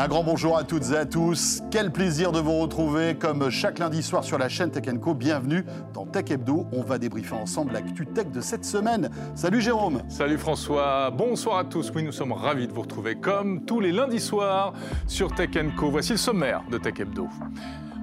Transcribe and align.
Un 0.00 0.08
grand 0.08 0.24
bonjour 0.24 0.56
à 0.56 0.64
toutes 0.64 0.92
et 0.92 0.96
à 0.96 1.04
tous. 1.04 1.60
Quel 1.70 1.92
plaisir 1.92 2.32
de 2.32 2.40
vous 2.40 2.56
retrouver 2.56 3.16
comme 3.16 3.50
chaque 3.50 3.78
lundi 3.78 4.02
soir 4.02 4.24
sur 4.24 4.38
la 4.38 4.48
chaîne 4.48 4.70
Tech 4.70 4.86
Co. 4.98 5.12
Bienvenue 5.12 5.62
dans 5.92 6.06
Tech 6.06 6.30
Hebdo. 6.30 6.64
On 6.72 6.82
va 6.82 6.96
débriefer 6.96 7.34
ensemble 7.34 7.74
l'actu 7.74 8.06
tech 8.06 8.28
de 8.28 8.40
cette 8.40 8.64
semaine. 8.64 9.10
Salut 9.34 9.60
Jérôme. 9.60 10.00
Salut 10.08 10.38
François. 10.38 11.10
Bonsoir 11.10 11.58
à 11.58 11.64
tous. 11.64 11.92
Oui, 11.94 12.02
nous 12.02 12.12
sommes 12.12 12.32
ravis 12.32 12.66
de 12.66 12.72
vous 12.72 12.80
retrouver 12.80 13.16
comme 13.16 13.66
tous 13.66 13.80
les 13.80 13.92
lundis 13.92 14.20
soirs 14.20 14.72
sur 15.06 15.34
Tech 15.34 15.50
Co. 15.76 15.90
Voici 15.90 16.12
le 16.12 16.16
sommaire 16.16 16.62
de 16.70 16.78
Tech 16.78 16.98
Hebdo. 16.98 17.28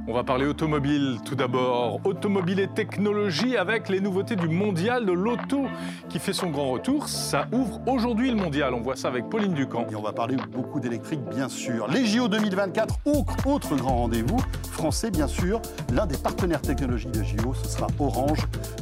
On 0.09 0.13
va 0.13 0.23
parler 0.23 0.45
automobile 0.45 1.17
tout 1.25 1.35
d'abord. 1.35 1.99
Automobile 2.05 2.61
et 2.61 2.69
technologie 2.69 3.57
avec 3.57 3.89
les 3.89 3.99
nouveautés 3.99 4.37
du 4.37 4.47
mondial 4.47 5.05
de 5.05 5.11
l'auto 5.11 5.65
qui 6.07 6.17
fait 6.17 6.31
son 6.31 6.49
grand 6.49 6.71
retour. 6.71 7.09
Ça 7.09 7.49
ouvre 7.51 7.81
aujourd'hui 7.87 8.29
le 8.29 8.37
mondial. 8.37 8.73
On 8.73 8.79
voit 8.79 8.95
ça 8.95 9.09
avec 9.09 9.27
Pauline 9.29 9.53
Ducamp. 9.53 9.85
Et 9.91 9.95
on 9.95 10.01
va 10.01 10.13
parler 10.13 10.37
beaucoup 10.53 10.79
d'électrique, 10.79 11.19
bien 11.29 11.49
sûr. 11.49 11.89
Les 11.89 12.05
JO 12.05 12.29
2024, 12.29 12.99
autre 13.45 13.75
grand 13.75 13.97
rendez-vous. 13.97 14.39
Français, 14.71 15.11
bien 15.11 15.27
sûr. 15.27 15.61
L'un 15.91 16.05
des 16.05 16.17
partenaires 16.17 16.61
technologiques 16.61 17.11
de 17.11 17.23
JO, 17.23 17.53
ce 17.53 17.67
sera 17.67 17.87
Orange. 17.99 18.39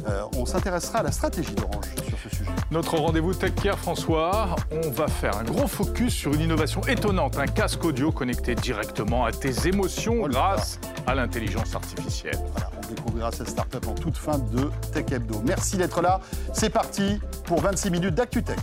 Euh, 0.08 0.22
on 0.36 0.46
s'intéressera 0.46 1.00
à 1.00 1.02
la 1.02 1.10
stratégie 1.10 1.54
d'Orange 1.54 1.86
sur 2.08 2.18
ce 2.18 2.36
sujet. 2.36 2.50
Notre 2.70 2.98
rendez-vous 2.98 3.34
Tech 3.34 3.54
Care, 3.60 3.78
François. 3.78 4.54
On 4.70 4.90
va 4.90 5.08
faire 5.08 5.36
un 5.36 5.42
gros 5.42 5.66
focus 5.66 6.14
sur 6.14 6.34
une 6.34 6.42
innovation 6.42 6.82
étonnante. 6.82 7.36
Un 7.36 7.46
casque 7.46 7.84
audio 7.84 8.12
connecté 8.12 8.54
directement 8.54 9.24
à 9.24 9.32
tes 9.32 9.66
émotions 9.66 10.20
oh 10.22 10.28
grâce 10.28 10.78
à 11.08 11.15
l'intelligence 11.16 11.74
artificielle. 11.74 12.38
Voilà, 12.52 12.70
on 12.76 12.94
découvrira 12.94 13.32
cette 13.32 13.48
start-up 13.48 13.86
en 13.88 13.94
toute 13.94 14.16
fin 14.16 14.38
de 14.38 14.70
Tech 14.92 15.06
Hebdo. 15.10 15.42
Merci 15.44 15.76
d'être 15.76 16.00
là. 16.00 16.20
C'est 16.52 16.70
parti 16.70 17.20
pour 17.44 17.60
26 17.60 17.90
minutes 17.90 18.14
d'ActuTech. 18.14 18.58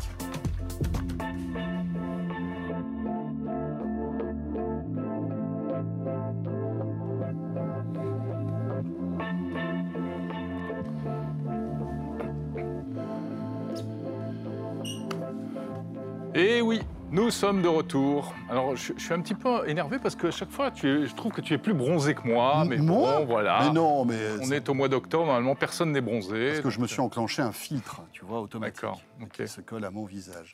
Sommes 17.43 17.61
de 17.61 17.67
retour. 17.67 18.33
Alors, 18.49 18.73
je, 18.77 18.93
suis 18.95 19.13
un 19.13 19.19
petit 19.19 19.33
peu 19.33 19.67
énervé 19.67 19.99
parce 19.99 20.15
que 20.15 20.31
chaque 20.31 20.49
fois, 20.49 20.71
tu 20.71 21.05
je 21.05 21.13
trouve 21.13 21.33
que 21.33 21.41
tu 21.41 21.53
es 21.53 21.57
plus 21.57 21.73
bronzé 21.73 22.15
que 22.15 22.25
moi. 22.25 22.63
Mais 22.65 22.77
bon, 22.77 23.25
voilà. 23.25 23.65
Mais 23.65 23.73
non, 23.73 24.05
mais 24.05 24.17
on 24.41 24.49
est 24.49 24.69
au 24.69 24.73
mois 24.73 24.87
d'octobre. 24.87 25.25
Normalement, 25.25 25.53
personne 25.53 25.91
n'est 25.91 25.99
bronzé. 25.99 26.51
Parce 26.51 26.61
que 26.61 26.69
je 26.69 26.79
me 26.79 26.87
suis 26.87 27.01
enclenché 27.01 27.41
un 27.41 27.51
filtre, 27.51 28.01
tu 28.13 28.23
vois, 28.23 28.39
automatique, 28.39 28.85
qui 29.33 29.45
se 29.45 29.59
colle 29.59 29.83
à 29.83 29.91
mon 29.91 30.05
visage. 30.05 30.53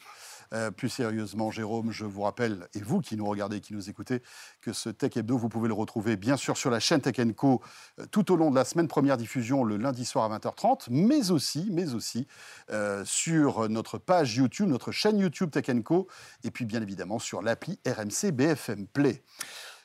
Euh, 0.53 0.71
plus 0.71 0.89
sérieusement, 0.89 1.51
Jérôme, 1.51 1.91
je 1.91 2.05
vous 2.05 2.21
rappelle, 2.21 2.67
et 2.73 2.81
vous 2.81 3.01
qui 3.01 3.15
nous 3.15 3.25
regardez, 3.25 3.61
qui 3.61 3.73
nous 3.73 3.89
écoutez, 3.89 4.21
que 4.61 4.73
ce 4.73 4.89
Tech 4.89 5.15
Hebdo, 5.15 5.37
vous 5.37 5.49
pouvez 5.49 5.67
le 5.67 5.73
retrouver 5.73 6.15
bien 6.15 6.37
sûr 6.37 6.57
sur 6.57 6.71
la 6.71 6.79
chaîne 6.79 7.01
Tech 7.01 7.17
Co 7.35 7.61
euh, 7.99 8.05
tout 8.11 8.31
au 8.31 8.35
long 8.35 8.49
de 8.49 8.55
la 8.55 8.65
semaine. 8.65 8.87
Première 8.87 9.17
diffusion 9.17 9.63
le 9.63 9.77
lundi 9.77 10.05
soir 10.05 10.31
à 10.31 10.37
20h30, 10.37 10.87
mais 10.89 11.31
aussi, 11.31 11.69
mais 11.71 11.93
aussi 11.93 12.27
euh, 12.71 13.03
sur 13.05 13.69
notre 13.69 13.97
page 13.97 14.35
YouTube, 14.35 14.67
notre 14.67 14.91
chaîne 14.91 15.19
YouTube 15.19 15.51
Tech 15.51 15.67
Co, 15.83 16.07
et 16.43 16.51
puis 16.51 16.65
bien 16.65 16.81
évidemment 16.81 17.19
sur 17.19 17.41
l'appli 17.41 17.79
RMC 17.85 18.31
BFM 18.31 18.87
Play. 18.87 19.23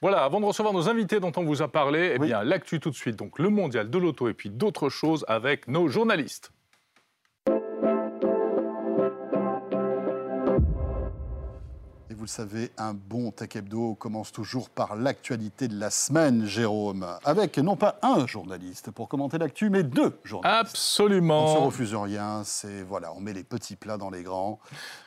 Voilà, 0.01 0.25
avant 0.25 0.41
de 0.41 0.47
recevoir 0.47 0.75
nos 0.75 0.89
invités 0.89 1.21
dont 1.21 1.33
on 1.37 1.45
vous 1.45 1.62
a 1.62 1.69
parlé, 1.69 2.12
eh 2.15 2.19
bien 2.19 2.43
l'actu 2.43 2.81
tout 2.81 2.91
de 2.91 2.95
suite, 2.95 3.17
donc 3.17 3.39
le 3.39 3.49
mondial 3.49 3.91
de 3.91 3.99
l'auto 3.99 4.28
et 4.28 4.34
puis 4.34 4.51
d'autres 4.51 4.89
choses 4.89 5.25
avec 5.28 5.69
nos 5.69 5.89
journalistes. 5.89 6.53
Vous 12.25 12.28
le 12.28 12.30
savez, 12.30 12.70
un 12.78 12.94
bon 12.94 13.33
Tech 13.33 13.55
Hebdo 13.55 13.97
commence 13.97 14.33
toujours 14.33 14.70
par 14.70 14.97
l'actualité 14.97 15.69
de 15.69 15.78
la 15.78 15.91
semaine, 15.91 16.47
Jérôme, 16.47 17.06
avec 17.22 17.58
non 17.58 17.77
pas 17.77 17.98
un 18.00 18.27
journaliste 18.27 18.91
pour 18.92 19.11
commenter 19.11 19.36
l'actu, 19.36 19.69
mais 19.69 19.83
deux 19.83 20.19
journalistes. 20.25 20.70
Absolument. 20.70 21.44
On 21.44 21.50
ne 21.50 21.58
se 21.58 21.64
refuse 21.66 21.94
rien, 21.94 22.41
c'est 22.43 22.82
voilà, 22.82 23.12
on 23.15 23.21
met 23.21 23.34
les 23.34 23.44
petits 23.44 23.76
plats 23.76 23.99
dans 23.99 24.09
les 24.09 24.22
grands. 24.22 24.59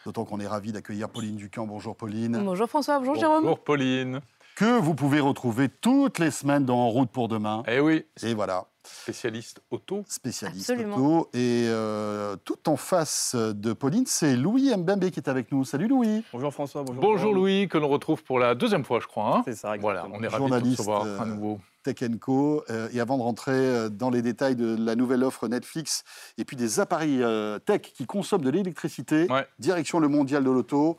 D'autant 0.06 0.26
qu'on 0.26 0.40
est 0.40 0.46
ravi 0.46 0.72
d'accueillir 0.72 1.10
Pauline 1.10 1.38
Ducamp. 1.38 1.66
Bonjour 1.66 1.96
Pauline. 1.96 2.40
Bonjour 2.46 2.70
François, 2.70 3.00
bonjour, 3.00 3.16
Jérôme. 3.16 3.42
Bonjour 3.42 3.64
Pauline. 3.64 4.22
Que 4.56 4.80
vous 4.80 4.94
pouvez 4.94 5.20
retrouver 5.20 5.70
toutes 5.70 6.20
les 6.20 6.30
semaines 6.30 6.66
dans 6.66 6.78
En 6.78 6.90
route 6.90 7.10
pour 7.10 7.30
demain. 7.30 7.64
Eh 7.68 7.80
oui. 7.80 8.06
Et 8.22 8.36
voilà. 8.36 8.68
Spécialiste 8.88 9.62
auto. 9.72 10.04
Spécialiste 10.08 10.72
auto. 10.72 11.30
Et 11.34 11.66
euh, 11.68 12.36
tout 12.44 12.70
en 12.70 12.78
face 12.78 13.36
de 13.36 13.74
Pauline, 13.74 14.06
c'est 14.06 14.36
Louis 14.36 14.76
Mbembe 14.76 15.10
qui 15.10 15.20
est 15.20 15.30
avec 15.30 15.52
nous. 15.52 15.66
Salut 15.66 15.88
Louis. 15.88 16.24
Bonjour 16.32 16.54
François. 16.54 16.84
Bonjour, 16.84 17.02
bonjour 17.02 17.34
Louis, 17.34 17.68
que 17.68 17.78
l'on 17.78 17.90
retrouve 17.90 18.24
pour 18.24 18.40
la 18.40 18.56
deuxième 18.56 18.84
fois, 18.84 19.00
je 19.00 19.08
crois. 19.08 19.38
Hein. 19.38 19.42
c'est 19.46 19.56
ça, 19.56 19.76
exactement. 19.76 20.10
Voilà, 20.10 20.18
on 20.18 20.24
est 20.24 20.28
ravis 20.28 20.72
de 20.72 20.72
recevoir 20.72 21.22
à 21.22 21.26
nouveau. 21.26 21.54
Euh, 21.54 21.94
Tech 21.94 22.20
Co. 22.20 22.66
Euh, 22.70 22.90
et 22.92 23.00
avant 23.00 23.18
de 23.18 23.24
rentrer 23.24 23.90
dans 23.90 24.10
les 24.10 24.22
détails 24.22 24.58
de 24.58 24.76
la 24.78 24.96
nouvelle 24.96 25.24
offre 25.24 25.48
Netflix 25.48 26.04
et 26.38 26.44
puis 26.44 26.58
des 26.58 26.82
appareils 26.82 27.24
tech 27.66 27.82
qui 27.82 28.06
consomment 28.06 28.44
de 28.44 28.50
l'électricité, 28.50 29.28
direction 29.60 30.00
le 30.00 30.10
mondial 30.10 30.44
de 30.44 30.50
l'auto, 30.50 30.98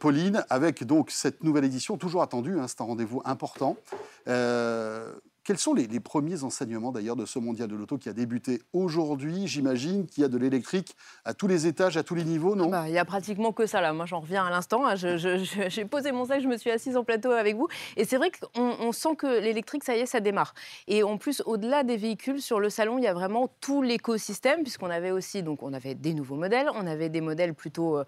Pauline, 0.00 0.44
avec 0.50 0.84
donc 0.84 1.10
cette 1.10 1.44
nouvelle 1.44 1.64
édition 1.64 1.96
toujours 1.96 2.22
attendue, 2.22 2.58
hein, 2.58 2.66
c'est 2.66 2.80
un 2.80 2.86
rendez-vous 2.86 3.22
important. 3.24 3.76
Quels 5.50 5.58
sont 5.58 5.74
les, 5.74 5.88
premiers 5.98 6.44
enseignements 6.44 6.92
d'ailleurs 6.92 7.16
de 7.16 7.26
ce 7.26 7.40
mondial 7.40 7.66
de 7.66 7.74
l'auto 7.74 7.98
qui 7.98 8.08
a 8.08 8.12
débuté 8.12 8.62
aujourd'hui 8.72 9.48
J'imagine 9.48 10.06
qu'il 10.06 10.22
y 10.22 10.24
a 10.24 10.28
de 10.28 10.38
l'électrique 10.38 10.94
à 11.24 11.34
tous 11.34 11.48
les 11.48 11.66
étages, 11.66 11.96
à 11.96 12.04
tous 12.04 12.14
les 12.14 12.22
niveaux, 12.22 12.54
non? 12.54 12.68
Bah, 12.68 12.84
Il 12.86 12.94
y 12.94 12.98
a 12.98 13.04
pratiquement 13.04 13.50
que 13.50 13.66
ça 13.66 13.80
là. 13.80 13.92
Moi, 13.92 14.06
j'en 14.06 14.20
reviens 14.20 14.44
à 14.44 14.50
l'instant. 14.50 14.86
Hein. 14.86 14.94
J'ai 14.94 15.84
posé 15.86 16.12
mon 16.12 16.24
sac, 16.24 16.40
je 16.40 16.46
me 16.46 16.56
suis 16.56 16.70
assise 16.70 16.96
en 16.96 17.02
plateau 17.02 17.32
avec 17.32 17.56
vous. 17.56 17.66
Et 17.96 18.04
c'est 18.04 18.16
vrai 18.16 18.30
qu'on 18.30 18.92
sent 18.92 19.16
que 19.16 19.40
l'électrique, 19.40 19.82
ça 19.82 19.96
y 19.96 19.98
est, 19.98 20.06
ça 20.06 20.20
démarre. 20.20 20.54
Et 20.86 21.02
en 21.02 21.18
plus, 21.18 21.42
au-delà 21.44 21.82
des 21.82 21.96
véhicules, 21.96 22.40
sur 22.40 22.60
le 22.60 22.70
salon, 22.70 22.98
il 22.98 23.02
y 23.02 23.08
a 23.08 23.12
vraiment 23.12 23.48
tout 23.60 23.82
l'écosystème, 23.82 24.62
puisqu'on 24.62 24.88
avait 24.88 25.10
aussi, 25.10 25.42
donc 25.42 25.64
on 25.64 25.72
avait 25.72 25.96
des 25.96 26.14
nouveaux 26.14 26.36
modèles, 26.36 26.70
on 26.76 26.86
avait 26.86 27.08
des 27.08 27.20
modèles 27.20 27.54
plutôt 27.54 27.98
euh, 27.98 28.04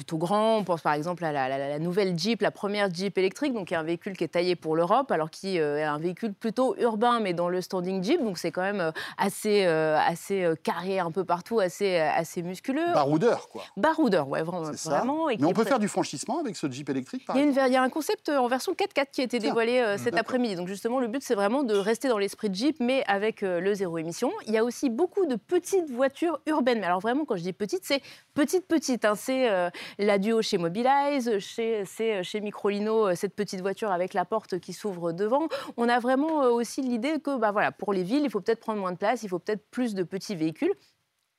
plutôt 0.00 0.16
grand. 0.16 0.56
On 0.56 0.64
pense 0.64 0.80
par 0.80 0.94
exemple 0.94 1.22
à 1.26 1.30
la, 1.30 1.78
nouvelle 1.78 2.18
Jeep, 2.18 2.40
la 2.40 2.50
première 2.50 2.92
Jeep 2.92 3.18
électrique, 3.18 3.52
donc 3.52 3.70
un 3.70 3.82
véhicule 3.82 4.16
qui 4.16 4.24
est 4.24 4.28
taillé 4.28 4.56
pour 4.56 4.74
l'Europe, 4.74 5.12
alors 5.12 5.28
qui 5.28 5.60
euh, 5.60 5.76
est 5.76 5.82
un 5.82 5.98
véhicule 5.98 6.32
plutôt 6.32 6.74
urbain, 6.78 7.20
mais 7.20 7.34
dans 7.34 7.50
le 7.50 7.60
standing 7.60 8.02
Jeep, 8.02 8.24
donc 8.24 8.38
c'est 8.38 8.50
quand 8.50 8.62
même 8.62 8.80
euh, 8.80 8.92
assez, 9.18 9.66
euh, 9.66 9.98
assez 9.98 10.48
carré 10.62 11.00
un 11.00 11.10
peu 11.10 11.24
partout, 11.24 11.60
assez, 11.60 11.98
assez 11.98 12.40
musculeux. 12.42 12.94
Baroudeur, 12.94 13.50
quoi. 13.50 13.62
Baroudeur, 13.76 14.26
ouais, 14.28 14.42
vraiment. 14.42 14.72
vraiment 14.72 15.26
mais 15.26 15.44
on 15.44 15.52
peut 15.52 15.64
faire 15.64 15.78
du 15.78 15.88
franchissement 15.88 16.40
avec 16.40 16.56
ce 16.56 16.70
Jeep 16.70 16.88
électrique, 16.88 17.26
par 17.26 17.36
il 17.36 17.40
y, 17.40 17.42
a 17.42 17.46
une, 17.46 17.70
il 17.70 17.74
y 17.74 17.76
a 17.76 17.82
un 17.82 17.90
concept 17.90 18.30
en 18.30 18.48
version 18.48 18.72
4x4 18.72 19.06
qui 19.12 19.20
a 19.20 19.24
été 19.24 19.38
dévoilé 19.38 19.96
cet 19.98 20.16
après-midi. 20.16 20.56
Donc 20.56 20.68
justement, 20.68 20.98
le 20.98 21.08
but, 21.08 21.22
c'est 21.22 21.34
vraiment 21.34 21.62
de 21.62 21.74
rester 21.74 22.08
dans 22.08 22.18
l'esprit 22.18 22.48
de 22.48 22.54
Jeep, 22.54 22.76
mais 22.80 23.04
avec 23.06 23.42
le 23.42 23.74
zéro 23.74 23.98
émission. 23.98 24.32
Il 24.46 24.54
y 24.54 24.58
a 24.58 24.64
aussi 24.64 24.88
beaucoup 24.88 25.26
de 25.26 25.36
petites 25.36 25.90
voitures 25.90 26.40
urbaines. 26.46 26.80
Mais 26.80 26.86
alors 26.86 27.00
vraiment, 27.00 27.26
quand 27.26 27.36
je 27.36 27.42
dis 27.42 27.52
petites, 27.52 27.84
c'est 27.84 28.00
petite, 28.32 28.66
petite. 28.66 29.04
Hein. 29.04 29.14
C'est 29.14 29.50
la 29.98 30.18
duo 30.18 30.42
chez 30.42 30.58
Mobilize, 30.58 31.38
chez, 31.38 31.84
c'est 31.84 32.22
chez 32.22 32.40
Microlino, 32.40 33.08
euh, 33.08 33.14
cette 33.14 33.34
petite 33.34 33.60
voiture 33.60 33.90
avec 33.90 34.14
la 34.14 34.24
porte 34.24 34.58
qui 34.58 34.72
s'ouvre 34.72 35.12
devant. 35.12 35.48
On 35.76 35.88
a 35.88 35.98
vraiment 35.98 36.42
euh, 36.42 36.50
aussi 36.50 36.82
l'idée 36.82 37.20
que 37.20 37.38
bah, 37.38 37.52
voilà, 37.52 37.72
pour 37.72 37.92
les 37.92 38.02
villes, 38.02 38.22
il 38.24 38.30
faut 38.30 38.40
peut-être 38.40 38.60
prendre 38.60 38.80
moins 38.80 38.92
de 38.92 38.98
place, 38.98 39.22
il 39.22 39.28
faut 39.28 39.38
peut-être 39.38 39.64
plus 39.70 39.94
de 39.94 40.02
petits 40.02 40.36
véhicules. 40.36 40.72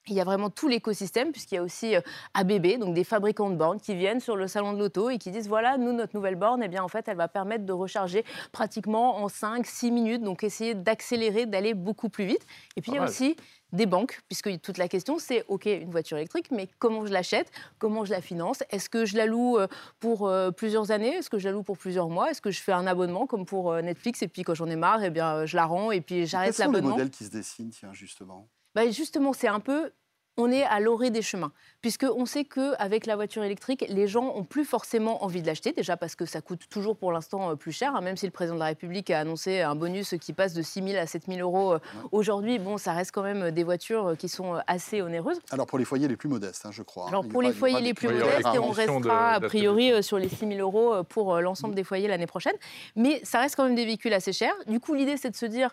Il 0.07 0.15
y 0.15 0.21
a 0.21 0.23
vraiment 0.23 0.49
tout 0.49 0.67
l'écosystème, 0.67 1.31
puisqu'il 1.31 1.55
y 1.55 1.57
a 1.59 1.63
aussi 1.63 1.95
euh, 1.95 2.01
ABB, 2.33 2.79
donc 2.79 2.95
des 2.95 3.03
fabricants 3.03 3.51
de 3.51 3.55
bornes 3.55 3.79
qui 3.79 3.93
viennent 3.93 4.19
sur 4.19 4.35
le 4.35 4.47
salon 4.47 4.73
de 4.73 4.79
l'auto 4.79 5.11
et 5.11 5.19
qui 5.19 5.29
disent 5.29 5.47
voilà, 5.47 5.77
nous, 5.77 5.93
notre 5.93 6.15
nouvelle 6.15 6.35
borne, 6.35 6.63
eh 6.63 6.67
bien, 6.67 6.83
en 6.83 6.87
fait, 6.87 7.07
elle 7.07 7.17
va 7.17 7.27
permettre 7.27 7.65
de 7.65 7.73
recharger 7.73 8.25
pratiquement 8.51 9.17
en 9.17 9.27
5-6 9.27 9.91
minutes, 9.91 10.23
donc 10.23 10.43
essayer 10.43 10.73
d'accélérer, 10.73 11.45
d'aller 11.45 11.75
beaucoup 11.75 12.09
plus 12.09 12.25
vite. 12.25 12.47
Et 12.75 12.81
puis, 12.81 12.93
il 12.93 12.95
y 12.95 12.97
a 12.97 13.03
aussi 13.03 13.35
des 13.73 13.85
banques, 13.85 14.21
puisque 14.27 14.61
toute 14.61 14.77
la 14.77 14.87
question 14.87 15.19
c'est, 15.19 15.45
OK, 15.47 15.65
une 15.65 15.91
voiture 15.91 16.17
électrique, 16.17 16.51
mais 16.51 16.67
comment 16.79 17.05
je 17.05 17.11
l'achète 17.11 17.51
Comment 17.79 18.05
je 18.05 18.11
la 18.11 18.21
finance 18.21 18.63
Est-ce 18.69 18.89
que 18.89 19.05
je 19.05 19.17
la 19.17 19.25
loue 19.25 19.57
euh, 19.57 19.67
pour 19.99 20.27
euh, 20.27 20.51
plusieurs 20.51 20.91
années 20.91 21.15
Est-ce 21.15 21.29
que 21.29 21.39
je 21.39 21.47
la 21.47 21.53
loue 21.53 21.63
pour 21.63 21.77
plusieurs 21.77 22.09
mois 22.09 22.31
Est-ce 22.31 22.41
que 22.41 22.51
je 22.51 22.61
fais 22.61 22.73
un 22.73 22.87
abonnement 22.87 23.27
comme 23.27 23.45
pour 23.45 23.71
euh, 23.71 23.81
Netflix 23.81 24.21
et 24.21 24.27
puis 24.27 24.43
quand 24.43 24.53
j'en 24.53 24.67
ai 24.67 24.75
marre, 24.75 25.03
eh 25.03 25.09
bien, 25.09 25.45
je 25.45 25.55
la 25.55 25.65
rends 25.65 25.91
et 25.91 26.01
puis 26.01 26.25
j'arrête 26.25 26.57
l'abonnement 26.57 26.79
Quels 26.79 26.83
sont 26.83 26.87
les 26.87 27.03
modèles 27.03 27.09
qui 27.11 27.25
se 27.25 27.31
dessinent, 27.31 27.69
tiens, 27.69 27.93
justement? 27.93 28.47
Bah 28.73 28.89
Justement, 28.89 29.33
c'est 29.33 29.47
un 29.47 29.59
peu 29.59 29.91
on 30.37 30.51
est 30.51 30.63
à 30.63 30.79
l'orée 30.79 31.09
des 31.09 31.21
chemins, 31.21 31.51
puisqu'on 31.81 32.25
sait 32.25 32.45
qu'avec 32.45 33.05
la 33.05 33.15
voiture 33.15 33.43
électrique, 33.43 33.85
les 33.89 34.07
gens 34.07 34.33
ont 34.35 34.43
plus 34.43 34.63
forcément 34.63 35.23
envie 35.23 35.41
de 35.41 35.47
l'acheter, 35.47 35.73
déjà 35.73 35.97
parce 35.97 36.15
que 36.15 36.25
ça 36.25 36.41
coûte 36.41 36.61
toujours 36.69 36.95
pour 36.95 37.11
l'instant 37.11 37.51
euh, 37.51 37.55
plus 37.55 37.71
cher, 37.71 37.95
hein, 37.95 38.01
même 38.01 38.15
si 38.15 38.25
le 38.25 38.31
président 38.31 38.55
de 38.55 38.59
la 38.59 38.67
République 38.67 39.09
a 39.09 39.19
annoncé 39.19 39.61
un 39.61 39.75
bonus 39.75 40.15
qui 40.21 40.33
passe 40.33 40.53
de 40.53 40.61
6 40.61 40.83
000 40.83 41.01
à 41.01 41.05
7 41.05 41.23
000 41.27 41.39
euros. 41.39 41.73
Euh, 41.73 41.79
aujourd'hui, 42.11 42.59
bon, 42.59 42.77
ça 42.77 42.93
reste 42.93 43.11
quand 43.11 43.23
même 43.23 43.51
des 43.51 43.63
voitures 43.63 44.07
euh, 44.07 44.15
qui 44.15 44.29
sont 44.29 44.55
assez 44.67 45.01
onéreuses. 45.01 45.39
Alors 45.51 45.67
pour 45.67 45.77
les 45.77 45.85
foyers 45.85 46.07
les 46.07 46.17
plus 46.17 46.29
modestes, 46.29 46.65
hein, 46.65 46.71
je 46.71 46.83
crois. 46.83 47.05
Hein. 47.05 47.09
Alors 47.09 47.27
pour 47.27 47.41
les 47.41 47.51
foyers 47.51 47.81
les 47.81 47.93
plus 47.93 48.07
modestes, 48.07 48.47
et 48.53 48.59
on 48.59 48.71
restera 48.71 49.33
a 49.33 49.39
priori 49.41 50.01
sur 50.01 50.17
les 50.17 50.29
6 50.29 50.47
000 50.47 50.53
euros 50.59 51.03
pour 51.03 51.39
l'ensemble 51.41 51.75
des 51.75 51.83
foyers 51.83 52.07
l'année 52.07 52.27
prochaine. 52.27 52.55
Mais 52.95 53.19
ça 53.23 53.39
reste 53.39 53.55
quand 53.55 53.65
même 53.65 53.75
des 53.75 53.85
véhicules 53.85 54.13
assez 54.13 54.33
chers. 54.33 54.55
Du 54.67 54.79
coup, 54.79 54.93
l'idée, 54.93 55.17
c'est 55.17 55.29
de 55.29 55.35
se 55.35 55.45
dire 55.45 55.71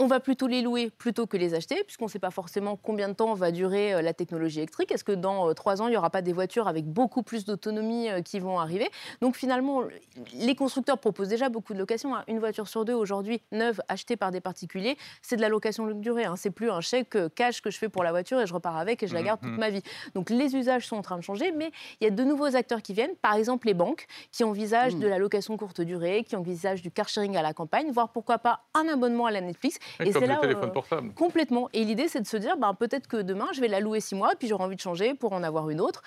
on 0.00 0.06
va 0.06 0.20
plutôt 0.20 0.46
les 0.46 0.62
louer 0.62 0.90
plutôt 0.90 1.26
que 1.26 1.36
les 1.36 1.54
acheter, 1.54 1.82
puisqu'on 1.84 2.04
ne 2.04 2.10
sait 2.10 2.20
pas 2.20 2.30
forcément 2.30 2.76
combien 2.76 3.08
de 3.08 3.14
temps 3.14 3.34
va 3.34 3.50
durer 3.50 3.94
euh, 3.94 4.02
la 4.02 4.14
technologie 4.14 4.58
électrique. 4.58 4.92
Est-ce 4.92 5.02
que 5.02 5.12
dans 5.12 5.48
euh, 5.48 5.54
trois 5.54 5.82
ans, 5.82 5.88
il 5.88 5.90
n'y 5.90 5.96
aura 5.96 6.10
pas 6.10 6.22
des 6.22 6.32
voitures 6.32 6.68
avec 6.68 6.86
beaucoup 6.86 7.22
plus 7.22 7.44
d'autonomie 7.44 8.08
euh, 8.08 8.22
qui 8.22 8.38
vont 8.38 8.60
arriver? 8.60 8.88
Donc 9.20 9.36
finalement, 9.36 9.82
les 10.34 10.54
constructeurs 10.54 10.98
proposent 10.98 11.28
déjà 11.28 11.48
beaucoup 11.48 11.74
de 11.74 11.78
locations. 11.78 12.14
Hein. 12.14 12.22
Une 12.28 12.38
voiture 12.38 12.68
sur 12.68 12.84
deux 12.84 12.94
aujourd'hui, 12.94 13.42
neuve, 13.50 13.80
achetée 13.88 14.16
par 14.16 14.30
des 14.30 14.40
particuliers, 14.40 14.96
c'est 15.20 15.36
de 15.36 15.40
la 15.40 15.48
location 15.48 15.84
longue 15.84 16.00
durée. 16.00 16.24
Hein. 16.24 16.36
C'est 16.36 16.50
plus 16.50 16.70
un 16.70 16.80
chèque 16.80 17.16
cash 17.34 17.60
que 17.60 17.70
je 17.70 17.78
fais 17.78 17.88
pour 17.88 18.04
la 18.04 18.12
voiture 18.12 18.40
et 18.40 18.46
je 18.46 18.54
repars 18.54 18.76
avec 18.76 19.02
et 19.02 19.08
je 19.08 19.14
la 19.14 19.22
garde 19.22 19.40
toute 19.40 19.50
mhm. 19.50 19.58
ma 19.58 19.70
vie. 19.70 19.82
Donc 20.14 20.30
les 20.30 20.54
usages 20.54 20.86
sont 20.86 20.96
en 20.96 21.02
train 21.02 21.16
de 21.16 21.22
changer, 21.22 21.50
mais 21.50 21.72
il 22.00 22.04
y 22.04 22.06
a 22.06 22.10
de 22.10 22.22
nouveaux 22.22 22.54
acteurs 22.54 22.82
qui 22.82 22.92
viennent, 22.92 23.16
par 23.20 23.34
exemple 23.34 23.66
les 23.66 23.74
banques, 23.74 24.06
qui 24.30 24.44
envisagent 24.44 24.94
mhm. 24.94 25.00
de 25.00 25.08
la 25.08 25.18
location 25.18 25.56
courte 25.56 25.80
durée, 25.80 26.22
qui 26.22 26.36
envisagent 26.36 26.82
du 26.82 26.92
car 26.92 27.08
sharing 27.08 27.36
à 27.36 27.42
la 27.42 27.52
campagne, 27.52 27.90
voire 27.90 28.10
pourquoi 28.10 28.38
pas 28.38 28.60
un 28.74 28.86
abonnement 28.86 29.26
à 29.26 29.32
la 29.32 29.40
Netflix. 29.40 29.78
Et, 30.00 30.12
c'est 30.12 30.26
là 30.26 30.36
téléphone 30.36 30.72
portable. 30.72 31.12
Complètement. 31.14 31.68
Et 31.72 31.84
l'idée, 31.84 32.08
c'est 32.08 32.20
de 32.20 32.26
se 32.26 32.36
dire, 32.36 32.56
ben, 32.56 32.74
peut-être 32.74 33.06
que 33.06 33.16
demain, 33.18 33.46
je 33.52 33.60
vais 33.60 33.68
la 33.68 33.80
louer 33.80 34.00
six 34.00 34.14
mois, 34.14 34.34
puis 34.38 34.48
j'aurai 34.48 34.64
envie 34.64 34.76
de 34.76 34.80
changer 34.80 35.14
pour 35.14 35.32
en 35.32 35.42
avoir 35.42 35.70
une 35.70 35.80
autre 35.80 36.02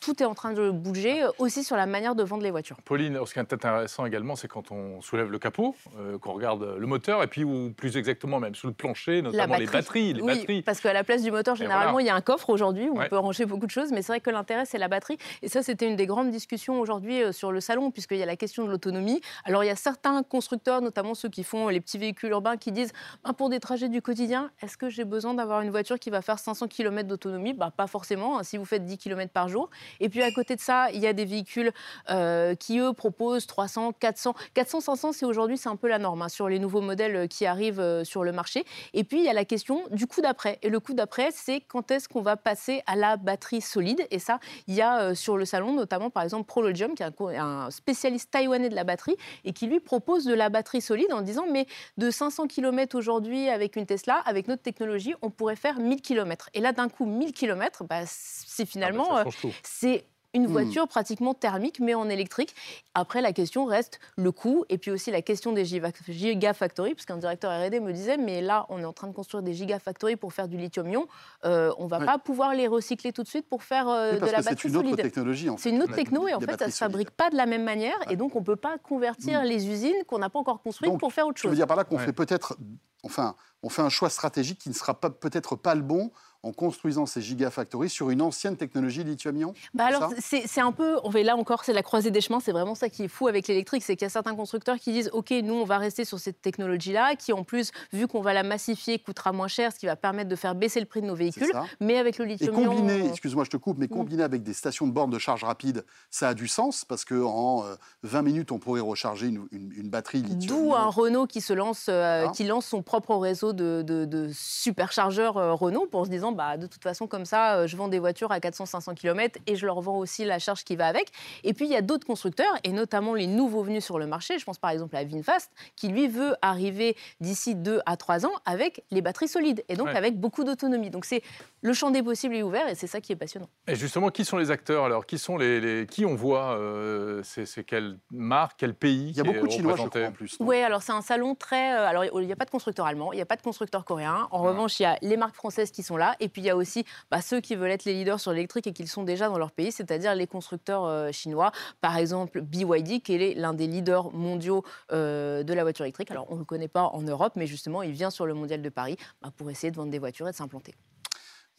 tout 0.00 0.22
est 0.22 0.26
en 0.26 0.34
train 0.34 0.52
de 0.52 0.70
bouger 0.70 1.22
euh, 1.22 1.30
aussi 1.38 1.64
sur 1.64 1.76
la 1.76 1.86
manière 1.86 2.14
de 2.14 2.22
vendre 2.22 2.42
les 2.42 2.50
voitures. 2.50 2.76
Pauline, 2.84 3.18
ce 3.24 3.32
qui 3.32 3.38
est 3.38 3.52
intéressant 3.52 4.06
également, 4.06 4.36
c'est 4.36 4.48
quand 4.48 4.70
on 4.72 5.00
soulève 5.00 5.30
le 5.30 5.38
capot, 5.38 5.74
euh, 5.98 6.18
qu'on 6.18 6.32
regarde 6.32 6.76
le 6.78 6.86
moteur, 6.86 7.22
et 7.22 7.26
puis 7.26 7.44
ou 7.44 7.72
plus 7.72 7.96
exactement 7.96 8.40
même 8.40 8.54
sous 8.54 8.66
le 8.66 8.72
plancher, 8.72 9.22
notamment 9.22 9.56
les 9.56 9.66
batteries. 9.66 10.14
Les 10.14 10.22
oui, 10.22 10.62
parce 10.62 10.80
qu'à 10.80 10.92
la 10.92 11.04
place 11.04 11.22
du 11.22 11.30
moteur, 11.30 11.56
généralement, 11.56 11.98
il 11.98 12.06
y 12.06 12.10
a 12.10 12.14
un 12.14 12.20
coffre 12.20 12.50
aujourd'hui 12.50 12.88
où 12.88 13.00
on 13.00 13.08
peut 13.08 13.18
ranger 13.18 13.46
beaucoup 13.46 13.66
de 13.66 13.70
choses, 13.70 13.92
mais 13.92 14.02
c'est 14.02 14.12
vrai 14.12 14.20
que 14.20 14.30
l'intérêt, 14.30 14.64
c'est 14.64 14.78
la 14.78 14.88
batterie. 14.88 15.18
Et 15.42 15.48
ça, 15.48 15.62
c'était 15.62 15.86
une 15.86 15.96
des 15.96 16.06
grandes 16.06 16.30
discussions 16.30 16.80
aujourd'hui 16.80 17.22
euh, 17.22 17.32
sur 17.32 17.52
le 17.52 17.60
salon, 17.60 17.90
puisqu'il 17.90 18.18
y 18.18 18.22
a 18.22 18.26
la 18.26 18.36
question 18.36 18.64
de 18.64 18.70
l'autonomie. 18.70 19.20
Alors, 19.44 19.64
il 19.64 19.66
y 19.66 19.70
a 19.70 19.76
certains 19.76 20.22
constructeurs, 20.22 20.80
notamment 20.80 21.14
ceux 21.14 21.28
qui 21.28 21.44
font 21.44 21.68
les 21.68 21.80
petits 21.80 21.98
véhicules 21.98 22.30
urbains, 22.30 22.56
qui 22.56 22.72
disent 22.72 22.92
bah, 23.24 23.32
pour 23.32 23.48
des 23.48 23.60
trajets 23.60 23.88
du 23.88 24.02
quotidien, 24.02 24.50
est-ce 24.62 24.76
que 24.76 24.88
j'ai 24.88 25.04
besoin 25.04 25.34
d'avoir 25.34 25.60
une 25.62 25.70
voiture 25.70 25.98
qui 25.98 26.10
va 26.10 26.22
faire 26.22 26.38
500 26.38 26.68
km 26.68 27.08
d'autonomie? 27.08 27.54
Bah, 27.54 27.72
Pas 27.76 27.86
forcément, 27.86 28.38
hein, 28.38 28.42
si 28.42 28.56
vous 28.56 28.64
faites 28.64 28.84
10 28.84 28.98
km 28.98 29.32
par 29.32 29.48
jour. 29.48 29.70
Et 30.00 30.08
puis 30.08 30.22
à 30.22 30.30
côté 30.32 30.56
de 30.56 30.60
ça, 30.60 30.90
il 30.92 31.00
y 31.00 31.06
a 31.06 31.12
des 31.12 31.24
véhicules 31.24 31.72
euh, 32.10 32.54
qui, 32.54 32.78
eux, 32.78 32.92
proposent 32.92 33.46
300, 33.46 33.92
400. 33.98 34.34
400, 34.54 34.80
500, 34.80 35.12
c'est 35.12 35.26
aujourd'hui, 35.26 35.58
c'est 35.58 35.68
un 35.68 35.76
peu 35.76 35.88
la 35.88 35.98
norme 35.98 36.22
hein, 36.22 36.28
sur 36.28 36.48
les 36.48 36.58
nouveaux 36.58 36.80
modèles 36.80 37.16
euh, 37.16 37.26
qui 37.26 37.46
arrivent 37.46 37.80
euh, 37.80 38.04
sur 38.04 38.24
le 38.24 38.32
marché. 38.32 38.64
Et 38.94 39.04
puis, 39.04 39.18
il 39.18 39.24
y 39.24 39.28
a 39.28 39.32
la 39.32 39.44
question 39.44 39.82
du 39.90 40.06
coup 40.06 40.20
d'après. 40.20 40.58
Et 40.62 40.68
le 40.68 40.80
coup 40.80 40.94
d'après, 40.94 41.30
c'est 41.32 41.60
quand 41.60 41.90
est-ce 41.90 42.08
qu'on 42.08 42.22
va 42.22 42.36
passer 42.36 42.82
à 42.86 42.96
la 42.96 43.16
batterie 43.16 43.60
solide. 43.60 44.06
Et 44.10 44.18
ça, 44.18 44.38
il 44.66 44.74
y 44.74 44.82
a 44.82 45.14
sur 45.14 45.36
le 45.36 45.44
salon, 45.44 45.74
notamment, 45.74 46.10
par 46.10 46.22
exemple, 46.22 46.46
Prologium, 46.46 46.94
qui 46.94 47.02
est 47.02 47.38
un, 47.38 47.70
spécialiste 47.70 48.30
taïwanais 48.30 48.68
de 48.68 48.74
la 48.74 48.84
batterie, 48.84 49.16
et 49.44 49.52
qui 49.52 49.66
lui 49.66 49.80
propose 49.80 50.24
de 50.24 50.34
la 50.34 50.48
batterie 50.48 50.80
solide 50.80 51.12
en 51.12 51.22
disant, 51.22 51.44
mais 51.50 51.66
de 51.96 52.10
500 52.10 52.46
km 52.46 52.96
aujourd'hui 52.96 53.48
avec 53.48 53.76
une 53.76 53.86
Tesla, 53.86 54.16
avec 54.24 54.48
notre 54.48 54.62
technologie, 54.62 55.14
on 55.22 55.30
pourrait 55.30 55.56
faire 55.56 55.78
1000 55.78 56.00
km. 56.00 56.48
Et 56.54 56.60
là, 56.60 56.72
d'un 56.72 56.88
coup, 56.88 57.06
1000 57.06 57.32
km, 57.32 57.84
bah, 57.84 58.02
c'est 58.06 58.66
finalement... 58.66 59.08
Ah 59.10 59.24
bah, 59.24 59.30
c'est 59.66 60.06
une 60.34 60.46
hmm. 60.46 60.52
voiture 60.52 60.88
pratiquement 60.88 61.34
thermique, 61.34 61.78
mais 61.80 61.94
en 61.94 62.08
électrique. 62.08 62.54
Après, 62.94 63.20
la 63.20 63.32
question 63.32 63.66
reste 63.66 64.00
le 64.16 64.32
coût 64.32 64.64
et 64.68 64.78
puis 64.78 64.90
aussi 64.90 65.10
la 65.10 65.22
question 65.22 65.52
des 65.52 65.64
gigafactories, 65.64 66.94
parce 66.94 67.06
qu'un 67.06 67.18
directeur 67.18 67.52
R&D 67.52 67.80
me 67.80 67.92
disait, 67.92 68.16
mais 68.16 68.40
là, 68.40 68.66
on 68.68 68.80
est 68.80 68.84
en 68.84 68.92
train 68.92 69.08
de 69.08 69.12
construire 69.12 69.42
des 69.42 69.52
gigafactories 69.52 70.16
pour 70.16 70.32
faire 70.32 70.48
du 70.48 70.56
lithium-ion. 70.56 71.06
Euh, 71.44 71.72
on 71.78 71.84
ne 71.84 71.88
va 71.88 72.00
pas 72.00 72.18
pouvoir 72.18 72.54
les 72.54 72.66
recycler 72.66 73.12
tout 73.12 73.22
de 73.22 73.28
suite 73.28 73.48
pour 73.48 73.62
faire 73.62 73.88
euh, 73.88 74.18
de 74.18 74.26
la 74.26 74.42
batterie 74.42 74.70
solide. 74.70 74.72
C'est 74.72 74.80
une 74.80 74.92
autre 74.92 75.02
technologie. 75.02 75.48
C'est 75.58 75.70
une 75.70 75.82
autre 75.82 75.94
techno 75.94 76.28
et 76.28 76.34
en 76.34 76.40
fait, 76.40 76.58
ça 76.58 76.66
ne 76.66 76.70
se 76.70 76.78
fabrique 76.78 77.10
pas 77.10 77.30
de 77.30 77.36
la 77.36 77.46
même 77.46 77.64
manière 77.64 77.98
et 78.10 78.16
donc 78.16 78.34
on 78.34 78.40
ne 78.40 78.44
peut 78.44 78.56
pas 78.56 78.78
convertir 78.78 79.42
hmm. 79.42 79.46
les 79.46 79.68
usines 79.68 80.04
qu'on 80.06 80.18
n'a 80.18 80.30
pas 80.30 80.38
encore 80.38 80.62
construites 80.62 80.98
pour 80.98 81.12
faire 81.12 81.26
autre 81.26 81.38
chose. 81.38 81.50
Je 81.50 81.50
veux 81.50 81.56
dire 81.56 81.66
par 81.66 81.76
là 81.76 81.84
qu'on 81.84 81.98
fait 81.98 82.12
peut-être, 82.12 82.56
enfin, 83.02 83.34
on 83.62 83.68
fait 83.68 83.82
un 83.82 83.90
choix 83.90 84.08
stratégique 84.08 84.58
qui 84.58 84.68
ne 84.68 84.74
sera 84.74 84.98
peut-être 84.98 85.56
pas 85.56 85.74
le 85.74 85.82
bon 85.82 86.10
en 86.42 86.52
construisant 86.52 87.06
ces 87.06 87.20
gigafactories 87.20 87.88
sur 87.88 88.10
une 88.10 88.20
ancienne 88.20 88.56
technologie 88.56 89.04
lithium-ion 89.04 89.54
bah 89.74 89.84
Alors, 89.86 90.10
c'est 90.18 90.60
un 90.60 90.72
peu, 90.72 90.98
on 91.04 91.10
là 91.10 91.36
encore, 91.36 91.64
c'est 91.64 91.72
la 91.72 91.82
croisée 91.82 92.10
des 92.10 92.20
chemins, 92.20 92.40
c'est 92.40 92.52
vraiment 92.52 92.74
ça 92.74 92.88
qui 92.88 93.04
est 93.04 93.08
fou 93.08 93.28
avec 93.28 93.46
l'électrique, 93.48 93.82
c'est 93.84 93.96
qu'il 93.96 94.04
y 94.04 94.06
a 94.06 94.10
certains 94.10 94.34
constructeurs 94.34 94.78
qui 94.78 94.92
disent, 94.92 95.10
OK, 95.12 95.30
nous, 95.30 95.54
on 95.54 95.64
va 95.64 95.78
rester 95.78 96.04
sur 96.04 96.18
cette 96.18 96.40
technologie-là, 96.42 97.14
qui 97.16 97.32
en 97.32 97.44
plus, 97.44 97.70
vu 97.92 98.08
qu'on 98.08 98.20
va 98.20 98.32
la 98.32 98.42
massifier, 98.42 98.98
coûtera 98.98 99.32
moins 99.32 99.48
cher, 99.48 99.72
ce 99.72 99.78
qui 99.78 99.86
va 99.86 99.96
permettre 99.96 100.28
de 100.28 100.36
faire 100.36 100.54
baisser 100.54 100.80
le 100.80 100.86
prix 100.86 101.00
de 101.00 101.06
nos 101.06 101.14
véhicules, 101.14 101.52
mais 101.80 101.98
avec 101.98 102.18
le 102.18 102.24
lithium-ion... 102.24 102.62
Et 102.62 102.66
combiné, 102.66 103.08
excuse-moi, 103.08 103.44
je 103.44 103.50
te 103.50 103.56
coupe, 103.56 103.78
mais 103.78 103.86
mm. 103.86 103.90
combiné 103.90 104.22
avec 104.22 104.42
des 104.42 104.54
stations 104.54 104.86
de 104.86 104.92
borne 104.92 105.10
de 105.10 105.18
charge 105.18 105.44
rapide, 105.44 105.84
ça 106.10 106.28
a 106.28 106.34
du 106.34 106.48
sens, 106.48 106.84
parce 106.84 107.04
qu'en 107.04 107.64
20 108.02 108.18
euh, 108.18 108.22
minutes, 108.22 108.52
on 108.52 108.58
pourrait 108.58 108.80
recharger 108.80 109.28
une, 109.28 109.88
batterie 109.88 110.22
lithium 110.22 110.56
D'où 110.56 110.74
un 110.74 110.88
Renault 110.88 111.26
qui 111.26 111.40
se 111.40 111.52
lance, 111.52 111.86
euh, 111.88 112.28
qui 112.28 112.44
lance 112.44 112.66
son 112.66 112.82
propre 112.82 113.14
réseau 113.16 113.52
de, 113.52 113.82
de, 113.82 114.30
superchargeurs 114.32 115.36
euh, 115.36 115.54
Renault, 115.54 115.86
pour 115.86 116.06
se 116.06 116.10
disant, 116.10 116.31
bah, 116.32 116.56
de 116.56 116.66
toute 116.66 116.82
façon, 116.82 117.06
comme 117.06 117.24
ça, 117.24 117.56
euh, 117.56 117.66
je 117.66 117.76
vends 117.76 117.88
des 117.88 117.98
voitures 117.98 118.32
à 118.32 118.38
400-500 118.38 118.94
km 118.94 119.38
et 119.46 119.56
je 119.56 119.66
leur 119.66 119.80
vends 119.80 119.98
aussi 119.98 120.24
la 120.24 120.38
charge 120.38 120.64
qui 120.64 120.76
va 120.76 120.86
avec. 120.86 121.10
Et 121.44 121.54
puis, 121.54 121.66
il 121.66 121.70
y 121.70 121.76
a 121.76 121.82
d'autres 121.82 122.06
constructeurs, 122.06 122.54
et 122.64 122.72
notamment 122.72 123.14
les 123.14 123.26
nouveaux 123.26 123.62
venus 123.62 123.84
sur 123.84 123.98
le 123.98 124.06
marché. 124.06 124.38
Je 124.38 124.44
pense 124.44 124.58
par 124.58 124.70
exemple 124.70 124.96
à 124.96 125.04
Vinfast, 125.04 125.50
qui 125.76 125.88
lui 125.88 126.08
veut 126.08 126.34
arriver 126.42 126.96
d'ici 127.20 127.54
2 127.54 127.80
à 127.86 127.96
3 127.96 128.26
ans 128.26 128.32
avec 128.44 128.84
les 128.90 129.02
batteries 129.02 129.28
solides 129.28 129.64
et 129.68 129.76
donc 129.76 129.88
avec 129.88 130.18
beaucoup 130.18 130.44
d'autonomie. 130.44 130.90
Donc, 130.90 131.04
c'est 131.04 131.22
le 131.62 131.72
champ 131.72 131.90
des 131.90 132.02
possibles 132.02 132.34
est 132.34 132.42
ouvert 132.42 132.68
et 132.68 132.74
c'est 132.74 132.86
ça 132.86 133.00
qui 133.00 133.12
est 133.12 133.16
passionnant. 133.16 133.48
Et 133.66 133.76
justement, 133.76 134.10
qui 134.10 134.24
sont 134.24 134.36
les 134.36 134.50
acteurs 134.50 134.84
alors? 134.84 135.06
Qui 135.06 135.18
sont 135.18 135.36
les, 135.36 135.86
qui 135.90 136.04
on 136.04 136.14
voit 136.14 136.56
euh, 136.56 137.22
C'est 137.22 137.64
quelle 137.64 137.98
marque, 138.10 138.58
quel 138.58 138.74
pays 138.74 139.10
Il 139.10 139.16
y 139.16 139.20
a 139.20 139.24
beaucoup 139.24 139.46
de 139.46 139.52
Chinois, 139.52 139.76
je 139.76 139.86
crois, 139.86 140.06
en 140.06 140.12
plus. 140.12 140.36
Oui, 140.40 140.60
alors 140.60 140.82
c'est 140.82 140.92
un 140.92 141.02
salon 141.02 141.34
très. 141.34 141.74
Euh, 141.74 141.86
alors, 141.86 142.04
il 142.04 142.26
n'y 142.26 142.32
a 142.32 142.36
pas 142.36 142.44
de 142.44 142.50
constructeur 142.50 142.86
allemand, 142.86 143.12
il 143.12 143.16
n'y 143.16 143.22
a 143.22 143.26
pas 143.26 143.36
de 143.36 143.42
constructeur 143.42 143.84
coréen. 143.84 144.28
En 144.30 144.42
revanche, 144.42 144.80
il 144.80 144.84
y 144.84 144.86
a 144.86 144.98
les 145.02 145.16
marques 145.16 145.36
françaises 145.36 145.70
qui 145.70 145.82
sont 145.82 145.96
là 145.96 146.16
et 146.22 146.28
puis 146.28 146.42
il 146.42 146.46
y 146.46 146.50
a 146.50 146.56
aussi 146.56 146.84
bah, 147.10 147.20
ceux 147.20 147.40
qui 147.40 147.56
veulent 147.56 147.70
être 147.70 147.84
les 147.84 147.94
leaders 147.94 148.20
sur 148.20 148.32
l'électrique 148.32 148.66
et 148.66 148.72
qui 148.72 148.86
sont 148.86 149.02
déjà 149.02 149.28
dans 149.28 149.38
leur 149.38 149.50
pays, 149.50 149.72
c'est-à-dire 149.72 150.14
les 150.14 150.26
constructeurs 150.26 150.84
euh, 150.84 151.12
chinois. 151.12 151.52
Par 151.80 151.96
exemple, 151.96 152.40
BYD, 152.40 153.02
qui 153.02 153.14
est 153.14 153.34
l'un 153.34 153.54
des 153.54 153.66
leaders 153.66 154.12
mondiaux 154.12 154.64
euh, 154.92 155.42
de 155.42 155.52
la 155.52 155.62
voiture 155.62 155.84
électrique. 155.84 156.10
Alors, 156.10 156.26
on 156.30 156.34
ne 156.34 156.40
le 156.40 156.44
connaît 156.44 156.68
pas 156.68 156.84
en 156.84 157.02
Europe, 157.02 157.32
mais 157.36 157.46
justement, 157.46 157.82
il 157.82 157.92
vient 157.92 158.10
sur 158.10 158.26
le 158.26 158.34
mondial 158.34 158.62
de 158.62 158.68
Paris 158.68 158.96
bah, 159.20 159.30
pour 159.36 159.50
essayer 159.50 159.70
de 159.70 159.76
vendre 159.76 159.90
des 159.90 159.98
voitures 159.98 160.28
et 160.28 160.30
de 160.30 160.36
s'implanter. 160.36 160.74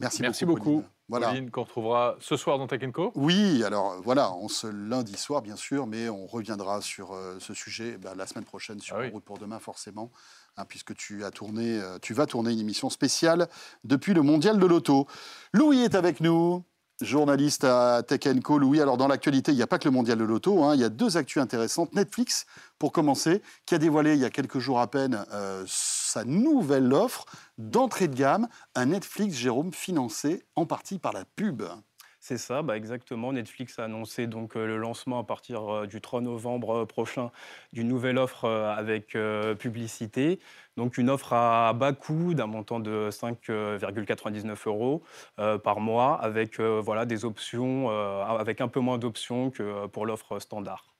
Merci, 0.00 0.22
Merci 0.22 0.44
beaucoup. 0.44 0.82
Voilà. 1.08 1.28
Pauline, 1.28 1.50
qu'on 1.50 1.64
retrouvera 1.64 2.16
ce 2.18 2.36
soir 2.36 2.58
dans 2.58 2.66
Tech 2.66 2.80
Co. 2.92 3.12
Oui, 3.14 3.62
alors 3.62 4.00
voilà, 4.02 4.32
on 4.36 4.48
se 4.48 4.66
lundi 4.66 5.16
soir 5.16 5.42
bien 5.42 5.56
sûr, 5.56 5.86
mais 5.86 6.08
on 6.08 6.26
reviendra 6.26 6.80
sur 6.80 7.12
euh, 7.12 7.36
ce 7.40 7.52
sujet 7.52 7.98
bah, 7.98 8.14
la 8.16 8.26
semaine 8.26 8.44
prochaine 8.44 8.80
sur 8.80 8.96
ah 8.96 9.06
Route 9.12 9.22
pour 9.22 9.38
demain 9.38 9.58
forcément. 9.58 10.10
Hein, 10.56 10.64
puisque 10.66 10.94
tu 10.94 11.24
as 11.24 11.30
tourné, 11.30 11.78
euh, 11.78 11.98
tu 12.00 12.14
vas 12.14 12.26
tourner 12.26 12.52
une 12.52 12.60
émission 12.60 12.88
spéciale 12.88 13.48
depuis 13.82 14.14
le 14.14 14.22
Mondial 14.22 14.58
de 14.58 14.66
l'Auto. 14.66 15.06
Louis 15.52 15.80
est 15.80 15.94
avec 15.94 16.20
nous, 16.20 16.64
journaliste 17.00 17.64
à 17.64 18.02
Tech 18.02 18.20
Co. 18.42 18.58
Louis, 18.58 18.80
alors 18.80 18.96
dans 18.96 19.08
l'actualité, 19.08 19.52
il 19.52 19.56
n'y 19.56 19.62
a 19.62 19.66
pas 19.66 19.78
que 19.78 19.86
le 19.86 19.90
Mondial 19.90 20.16
de 20.16 20.24
l'Auto, 20.24 20.64
hein, 20.64 20.74
il 20.74 20.80
y 20.80 20.84
a 20.84 20.88
deux 20.88 21.16
actus 21.16 21.42
intéressantes. 21.42 21.92
Netflix, 21.94 22.46
pour 22.78 22.92
commencer, 22.92 23.42
qui 23.66 23.74
a 23.74 23.78
dévoilé 23.78 24.14
il 24.14 24.20
y 24.20 24.24
a 24.24 24.30
quelques 24.30 24.58
jours 24.58 24.80
à 24.80 24.86
peine 24.86 25.26
euh, 25.32 25.64
sa 26.14 26.24
nouvelle 26.24 26.92
offre 26.92 27.26
d'entrée 27.58 28.06
de 28.06 28.14
gamme, 28.14 28.46
un 28.76 28.86
Netflix, 28.86 29.34
Jérôme, 29.34 29.72
financé 29.72 30.44
en 30.54 30.64
partie 30.64 31.00
par 31.00 31.12
la 31.12 31.24
pub. 31.24 31.64
C'est 32.20 32.38
ça, 32.38 32.62
bah 32.62 32.76
exactement. 32.76 33.32
Netflix 33.32 33.80
a 33.80 33.84
annoncé 33.84 34.28
donc 34.28 34.56
euh, 34.56 34.64
le 34.64 34.78
lancement 34.78 35.18
à 35.18 35.24
partir 35.24 35.70
euh, 35.74 35.86
du 35.86 36.00
3 36.00 36.20
novembre 36.20 36.82
euh, 36.82 36.86
prochain 36.86 37.32
d'une 37.72 37.88
nouvelle 37.88 38.16
offre 38.16 38.48
avec 38.48 39.16
publicité. 39.58 40.38
Donc 40.76 40.98
une 40.98 41.10
offre 41.10 41.32
à 41.32 41.72
bas 41.72 41.92
coût 41.92 42.32
d'un 42.34 42.46
montant 42.46 42.78
de 42.78 43.10
5,99 43.10 44.68
euros 44.68 45.02
par 45.36 45.80
mois 45.80 46.14
avec 46.14 46.60
voilà, 46.60 47.06
des 47.06 47.24
options, 47.24 47.90
avec 47.90 48.60
un 48.60 48.68
peu 48.68 48.80
moins 48.80 48.98
d'options 48.98 49.50
que 49.50 49.86
pour 49.86 50.06
l'offre 50.06 50.38
standard. 50.38 50.93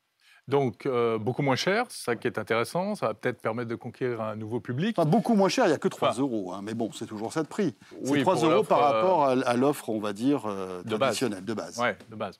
Donc, 0.46 0.84
euh, 0.84 1.16
beaucoup 1.18 1.40
moins 1.40 1.56
cher, 1.56 1.86
c'est 1.88 2.04
ça 2.04 2.16
qui 2.16 2.26
est 2.26 2.38
intéressant. 2.38 2.94
Ça 2.94 3.08
va 3.08 3.14
peut-être 3.14 3.40
permettre 3.40 3.70
de 3.70 3.74
conquérir 3.76 4.20
un 4.20 4.36
nouveau 4.36 4.60
public. 4.60 4.96
beaucoup 5.06 5.34
moins 5.34 5.48
cher, 5.48 5.64
il 5.64 5.68
n'y 5.68 5.74
a 5.74 5.78
que 5.78 5.88
3 5.88 6.14
euros. 6.14 6.52
Hein, 6.52 6.60
mais 6.62 6.74
bon, 6.74 6.90
c'est 6.92 7.06
toujours 7.06 7.32
ça 7.32 7.42
de 7.42 7.48
prix. 7.48 7.74
C'est 8.04 8.20
3 8.20 8.36
euros 8.36 8.62
par 8.62 8.80
rapport 8.80 9.24
euh, 9.24 9.40
à, 9.46 9.54
l'offre, 9.54 9.88
on 9.88 10.00
va 10.00 10.12
dire, 10.12 10.42
euh, 10.46 10.82
traditionnelle, 10.82 11.44
de 11.44 11.54
base. 11.54 11.80
Oui, 11.80 11.88
de 12.10 12.16
base. 12.16 12.38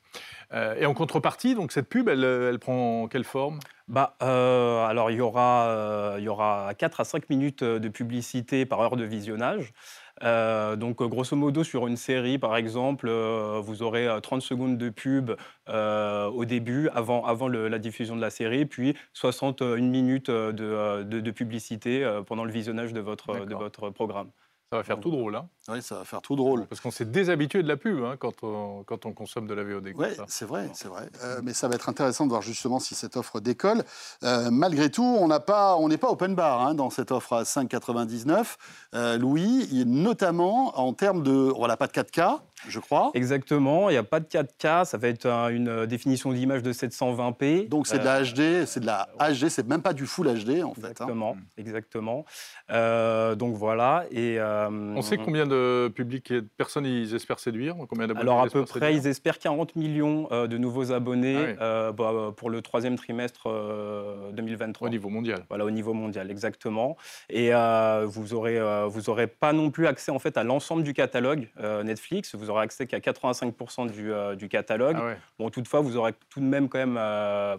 et 0.79 0.85
en 0.85 0.93
contrepartie, 0.93 1.55
donc 1.55 1.71
cette 1.71 1.89
pub, 1.89 2.07
elle, 2.07 2.23
elle 2.23 2.59
prend 2.59 3.07
quelle 3.07 3.23
forme? 3.23 3.59
Bah, 3.87 4.15
alors, 4.19 5.09
il 5.09 5.17
y, 5.17 5.21
aura, 5.21 6.15
il 6.17 6.23
y 6.23 6.29
aura 6.29 6.73
4 6.77 7.01
à 7.01 7.03
5 7.05 7.29
minutes 7.29 7.63
de 7.63 7.89
publicité 7.89 8.65
par 8.65 8.81
heure 8.81 8.97
de 8.97 9.03
visionnage. 9.03 9.73
Euh, 10.23 10.75
donc, 10.75 11.01
grosso 11.03 11.35
modo, 11.35 11.63
sur 11.63 11.87
une 11.87 11.97
série, 11.97 12.37
par 12.37 12.55
exemple, 12.55 13.07
euh, 13.09 13.59
vous 13.63 13.83
aurez 13.83 14.07
30 14.21 14.41
euh, 14.41 14.45
secondes 14.45 14.77
de 14.77 14.89
pub 14.89 15.31
au 15.67 16.45
début, 16.45 16.89
avant, 16.89 17.25
avant 17.25 17.47
la 17.47 17.79
diffusion 17.79 18.15
de 18.15 18.21
la 18.21 18.29
série, 18.29 18.65
puis 18.65 18.95
61 19.13 19.77
minutes 19.77 20.29
de, 20.29 21.03
de, 21.03 21.31
publicité 21.31 22.07
pendant 22.27 22.45
le 22.45 22.51
visionnage 22.51 22.93
de 22.93 22.99
votre, 22.99 23.45
de 23.45 23.55
votre 23.55 23.89
programme. 23.89 24.29
Ça 24.71 24.77
va 24.77 24.83
faire 24.83 24.99
tout 24.99 25.11
drôle, 25.11 25.35
hein 25.35 25.47
Oui, 25.69 25.79
ça 25.83 25.95
va 25.95 26.05
faire 26.05 26.21
tout 26.21 26.35
drôle. 26.35 26.65
Parce 26.65 26.81
qu'on 26.81 26.89
s'est 26.89 27.05
déshabitué 27.05 27.61
de 27.61 27.67
la 27.67 27.77
pub 27.77 28.03
hein, 28.03 28.15
quand, 28.17 28.43
on, 28.43 28.83
quand 28.83 29.05
on 29.05 29.13
consomme 29.13 29.45
de 29.45 29.53
la 29.53 29.63
VOD. 29.63 29.91
Oui, 29.95 30.07
c'est 30.27 30.45
vrai, 30.45 30.71
c'est 30.73 30.87
vrai. 30.87 31.07
Euh, 31.23 31.39
mais 31.43 31.53
ça 31.53 31.67
va 31.67 31.75
être 31.75 31.87
intéressant 31.87 32.25
de 32.25 32.31
voir 32.31 32.41
justement 32.41 32.79
si 32.79 32.95
cette 32.95 33.15
offre 33.15 33.39
décolle. 33.39 33.83
Euh, 34.23 34.49
malgré 34.49 34.89
tout, 34.89 35.03
on 35.03 35.27
n'est 35.27 35.39
pas, 35.39 35.77
pas 36.01 36.09
open 36.09 36.33
bar 36.33 36.65
hein, 36.65 36.73
dans 36.73 36.89
cette 36.89 37.11
offre 37.11 37.33
à 37.33 37.43
5,99. 37.43 38.55
Euh, 38.95 39.19
Louis, 39.19 39.83
notamment 39.85 40.79
en 40.79 40.93
termes 40.93 41.21
de... 41.21 41.53
On 41.55 41.67
n'a 41.67 41.77
pas 41.77 41.85
de 41.85 41.93
4K, 41.93 42.39
je 42.67 42.79
crois. 42.79 43.11
Exactement, 43.13 43.91
il 43.91 43.93
n'y 43.93 43.99
a 43.99 44.03
pas 44.03 44.19
de 44.19 44.25
4K, 44.25 44.85
ça 44.85 44.97
va 44.97 45.09
être 45.09 45.27
une 45.27 45.85
définition 45.85 46.33
d'image 46.33 46.63
de 46.63 46.73
720p. 46.73 47.69
Donc 47.69 47.85
c'est 47.85 47.99
de 47.99 48.03
la 48.03 48.23
HD, 48.23 48.65
c'est 48.65 48.79
de 48.79 48.87
la 48.87 49.09
HD, 49.19 49.49
c'est 49.49 49.67
même 49.67 49.83
pas 49.83 49.93
du 49.93 50.07
Full 50.07 50.27
HD 50.27 50.63
en 50.63 50.73
fait. 50.73 51.01
Hein. 51.01 51.07
Exactement, 51.07 51.37
exactement. 51.57 52.25
donc 53.35 53.55
voilà. 53.55 54.05
Et, 54.09 54.39
On 54.69 55.01
sait 55.01 55.17
combien 55.17 55.45
de 55.45 55.91
public 55.93 56.31
et 56.31 56.41
de 56.41 56.47
personnes 56.57 56.85
ils 56.85 57.13
espèrent 57.15 57.39
séduire 57.39 57.75
combien 57.89 58.09
Alors 58.09 58.41
à 58.41 58.47
peu 58.47 58.65
près, 58.65 58.95
ils 58.95 59.07
espèrent 59.07 59.39
40 59.39 59.75
millions 59.75 60.27
euh, 60.31 60.47
de 60.47 60.57
nouveaux 60.57 60.91
abonnés 60.91 61.55
ah 61.59 61.63
euh, 61.63 61.91
bah, 61.91 62.33
pour 62.35 62.49
le 62.49 62.61
troisième 62.61 62.95
trimestre 62.95 63.47
2023. 64.33 64.85
Euh, 64.85 64.89
au 64.89 64.91
niveau 64.91 65.09
mondial. 65.09 65.45
Voilà, 65.49 65.65
au 65.65 65.71
niveau 65.71 65.93
mondial, 65.93 66.31
exactement. 66.31 66.97
Et 67.29 67.51
vous 68.05 68.33
aurez, 68.33 68.59
vous 68.87 69.09
aurez 69.09 69.27
pas 69.27 69.53
non 69.53 69.71
plus 69.71 69.87
accès 69.87 70.11
en 70.11 70.19
fait 70.19 70.37
à 70.37 70.43
l'ensemble 70.43 70.83
du 70.83 70.93
catalogue 70.93 71.49
Netflix. 71.83 72.35
Vous 72.35 72.49
aurez 72.49 72.63
accès 72.63 72.87
qu'à 72.87 72.99
85% 72.99 73.91
du, 73.91 74.11
du, 74.37 74.49
catalogue. 74.49 74.97
Ah 74.99 75.15
bon, 75.39 75.49
toutefois, 75.49 75.81
vous 75.81 75.97
aurez 75.97 76.13
tout 76.29 76.39
de 76.39 76.45
même 76.45 76.69
quand 76.69 76.79
même 76.79 76.99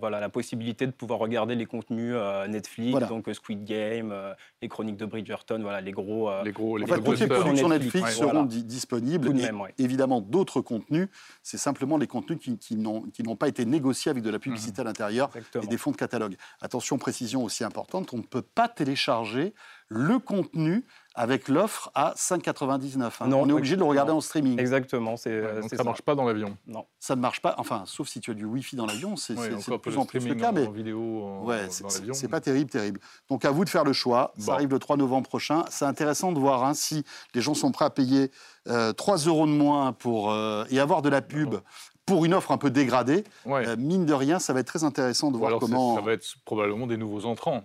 voilà 0.00 0.20
la 0.20 0.28
possibilité 0.28 0.86
de 0.86 0.92
pouvoir 0.92 1.18
regarder 1.18 1.54
les 1.54 1.66
contenus 1.66 2.14
Netflix, 2.48 2.98
donc 3.08 3.28
Squid 3.32 3.64
Game, 3.64 4.14
les 4.62 4.68
Chroniques 4.68 4.96
de 4.96 5.06
Bridgerton, 5.06 5.60
voilà 5.62 5.80
les 5.80 5.92
gros, 5.92 6.30
les 6.44 6.52
gros, 6.52 6.76
les 6.76 6.85
gros 6.86 7.68
Netflix, 7.68 8.16
seront 8.16 8.44
disponibles. 8.44 9.34
Évidemment, 9.78 10.20
d'autres 10.20 10.60
contenus, 10.60 11.08
c'est 11.42 11.58
simplement 11.58 11.96
les 11.96 12.06
contenus 12.06 12.38
qui, 12.60 12.76
n'ont 12.76 13.36
pas 13.36 13.48
été 13.48 13.64
négociés 13.64 14.10
avec 14.10 14.22
de 14.22 14.30
la 14.30 14.38
publicité 14.38 14.82
mhm. 14.82 14.86
à 14.86 14.90
l'intérieur 14.90 15.30
et 15.62 15.66
des 15.66 15.76
fonds 15.76 15.90
de 15.90 15.96
catalogue. 15.96 16.36
Attention, 16.60 16.98
précision 16.98 17.44
aussi 17.44 17.64
importante, 17.64 18.12
on 18.12 18.18
ne 18.18 18.22
peut 18.22 18.42
pas 18.42 18.68
télécharger 18.68 19.54
le 19.88 20.18
contenu 20.18 20.84
avec 21.16 21.48
l'offre 21.48 21.90
à 21.94 22.12
5,99. 22.14 23.02
Hein. 23.02 23.32
On 23.32 23.48
est 23.48 23.52
obligé 23.52 23.74
de 23.74 23.80
le 23.80 23.86
regarder 23.86 24.12
en 24.12 24.20
streaming. 24.20 24.60
Exactement. 24.60 25.16
C'est, 25.16 25.42
ça 25.68 25.78
ne 25.78 25.82
marche 25.82 26.02
pas 26.02 26.14
dans 26.14 26.24
l'avion. 26.24 26.56
Non. 26.66 26.86
Ça 27.00 27.16
ne 27.16 27.20
marche 27.20 27.40
pas, 27.40 27.54
enfin, 27.58 27.84
sauf 27.86 28.06
si 28.08 28.20
tu 28.20 28.30
as 28.30 28.34
du 28.34 28.44
Wi-Fi 28.44 28.76
dans 28.76 28.86
l'avion, 28.86 29.16
c'est, 29.16 29.34
de 29.34 29.76
plus 29.76 29.96
en 29.96 30.04
plus 30.04 30.28
le 30.28 30.34
cas. 30.34 30.52
Mais 30.52 30.66
vidéo 30.70 31.40
ouais, 31.42 31.68
c'est, 31.70 32.28
pas 32.28 32.40
terrible, 32.40 32.70
terrible. 32.70 33.00
Donc 33.28 33.44
à 33.44 33.50
vous 33.50 33.64
de 33.64 33.70
faire 33.70 33.84
le 33.84 33.92
choix. 33.92 34.32
Ça 34.38 34.52
arrive 34.52 34.70
le 34.70 34.78
3 34.78 34.96
novembre 34.96 35.28
prochain. 35.28 35.64
C'est 35.70 35.86
intéressant 35.86 36.32
de 36.32 36.38
voir 36.38 36.64
hein, 36.64 36.74
si 36.74 37.04
les 37.34 37.40
gens 37.40 37.54
sont 37.54 37.72
prêts 37.72 37.86
à 37.86 37.90
payer 37.90 38.30
3 38.66 38.74
euh, 38.74 39.30
euros 39.30 39.46
de 39.46 39.52
moins 39.52 39.92
pour, 39.92 40.30
euh, 40.30 40.64
et 40.70 40.78
avoir 40.78 41.00
de 41.00 41.08
la 41.08 41.22
pub 41.22 41.56
pour 42.04 42.24
une 42.24 42.34
offre 42.34 42.52
un 42.52 42.58
peu 42.58 42.70
dégradée. 42.70 43.24
Euh, 43.46 43.76
mine 43.76 44.06
de 44.06 44.14
rien, 44.14 44.38
ça 44.38 44.52
va 44.52 44.60
être 44.60 44.68
très 44.68 44.84
intéressant 44.84 45.30
de 45.30 45.36
voir 45.36 45.58
comment. 45.58 45.96
Ça 45.96 46.02
va 46.02 46.12
être 46.12 46.36
probablement 46.44 46.86
des 46.86 46.96
nouveaux 46.96 47.26
entrants 47.26 47.64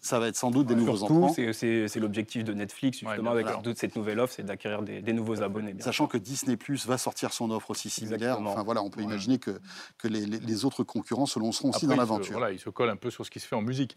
ça 0.00 0.18
va 0.18 0.28
être 0.28 0.36
sans 0.36 0.50
doute 0.50 0.66
des 0.66 0.74
nouveaux 0.74 0.96
Surtout, 0.96 1.24
entrants. 1.24 1.32
C'est 1.32 1.96
l'objectif 1.96 2.44
de 2.44 2.54
Netflix, 2.54 2.98
justement, 2.98 3.32
avec 3.32 3.46
cette 3.76 3.96
nouvelle 3.96 4.20
offre, 4.20 4.34
c'est 4.34 4.44
d'acquérir 4.44 4.82
des, 4.82 5.12
nouveaux 5.12 5.42
abonnés. 5.42 5.74
Sachant 5.80 6.06
que 6.06 6.18
Disney 6.18 6.56
Plus 6.56 6.86
va 6.86 6.98
sortir 6.98 7.32
son 7.32 7.50
offre 7.50 7.70
aussi 7.70 7.90
similaire. 7.90 8.40
Enfin, 8.40 8.62
voilà, 8.62 8.82
on 8.82 8.90
peut 8.90 9.02
imaginer 9.02 9.38
que, 9.38 9.60
que 9.98 10.08
les, 10.08 10.64
autres 10.64 10.82
concurrents 10.82 11.26
se 11.26 11.38
lanceront 11.38 11.70
aussi 11.70 11.86
dans 11.86 11.96
l'aventure. 11.96 12.32
Voilà, 12.38 12.52
il 12.52 12.58
se 12.58 12.70
colle 12.70 12.90
un 12.90 12.96
peu 12.96 13.10
sur 13.10 13.24
ce 13.24 13.30
qui 13.30 13.40
se 13.40 13.46
fait 13.46 13.56
en 13.56 13.62
musique. 13.62 13.96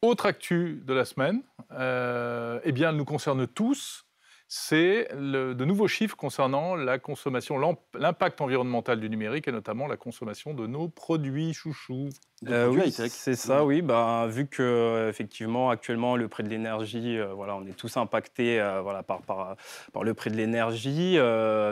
Autre 0.00 0.26
actu 0.26 0.82
de 0.86 0.94
la 0.94 1.04
semaine, 1.04 1.42
euh, 1.72 2.60
eh 2.64 2.72
bien, 2.72 2.90
elle 2.90 2.96
nous 2.96 3.04
concerne 3.04 3.46
tous 3.46 4.06
c'est 4.50 5.08
de 5.14 5.64
nouveaux 5.66 5.88
chiffres 5.88 6.16
concernant 6.16 6.74
la 6.74 6.98
consommation, 6.98 7.58
l'impact 7.94 8.40
environnemental 8.40 8.98
du 8.98 9.10
numérique 9.10 9.46
et 9.46 9.52
notamment 9.52 9.86
la 9.86 9.98
consommation 9.98 10.54
de 10.54 10.66
nos 10.66 10.88
produits 10.88 11.52
chouchous. 11.52 12.08
Euh, 12.46 12.68
oui, 12.68 12.90
c'est 12.92 13.34
ça, 13.34 13.64
oui. 13.64 13.82
Bah, 13.82 14.26
vu 14.28 14.46
que 14.46 15.08
effectivement 15.08 15.70
actuellement 15.70 16.16
le 16.16 16.28
prix 16.28 16.44
de 16.44 16.48
l'énergie, 16.48 17.18
euh, 17.18 17.34
voilà, 17.34 17.56
on 17.56 17.66
est 17.66 17.76
tous 17.76 17.96
impactés 17.96 18.60
euh, 18.60 18.80
voilà, 18.80 19.02
par, 19.02 19.22
par, 19.22 19.56
par, 19.92 20.04
le 20.04 20.14
prix 20.14 20.30
de 20.30 20.36
l'énergie. 20.36 21.16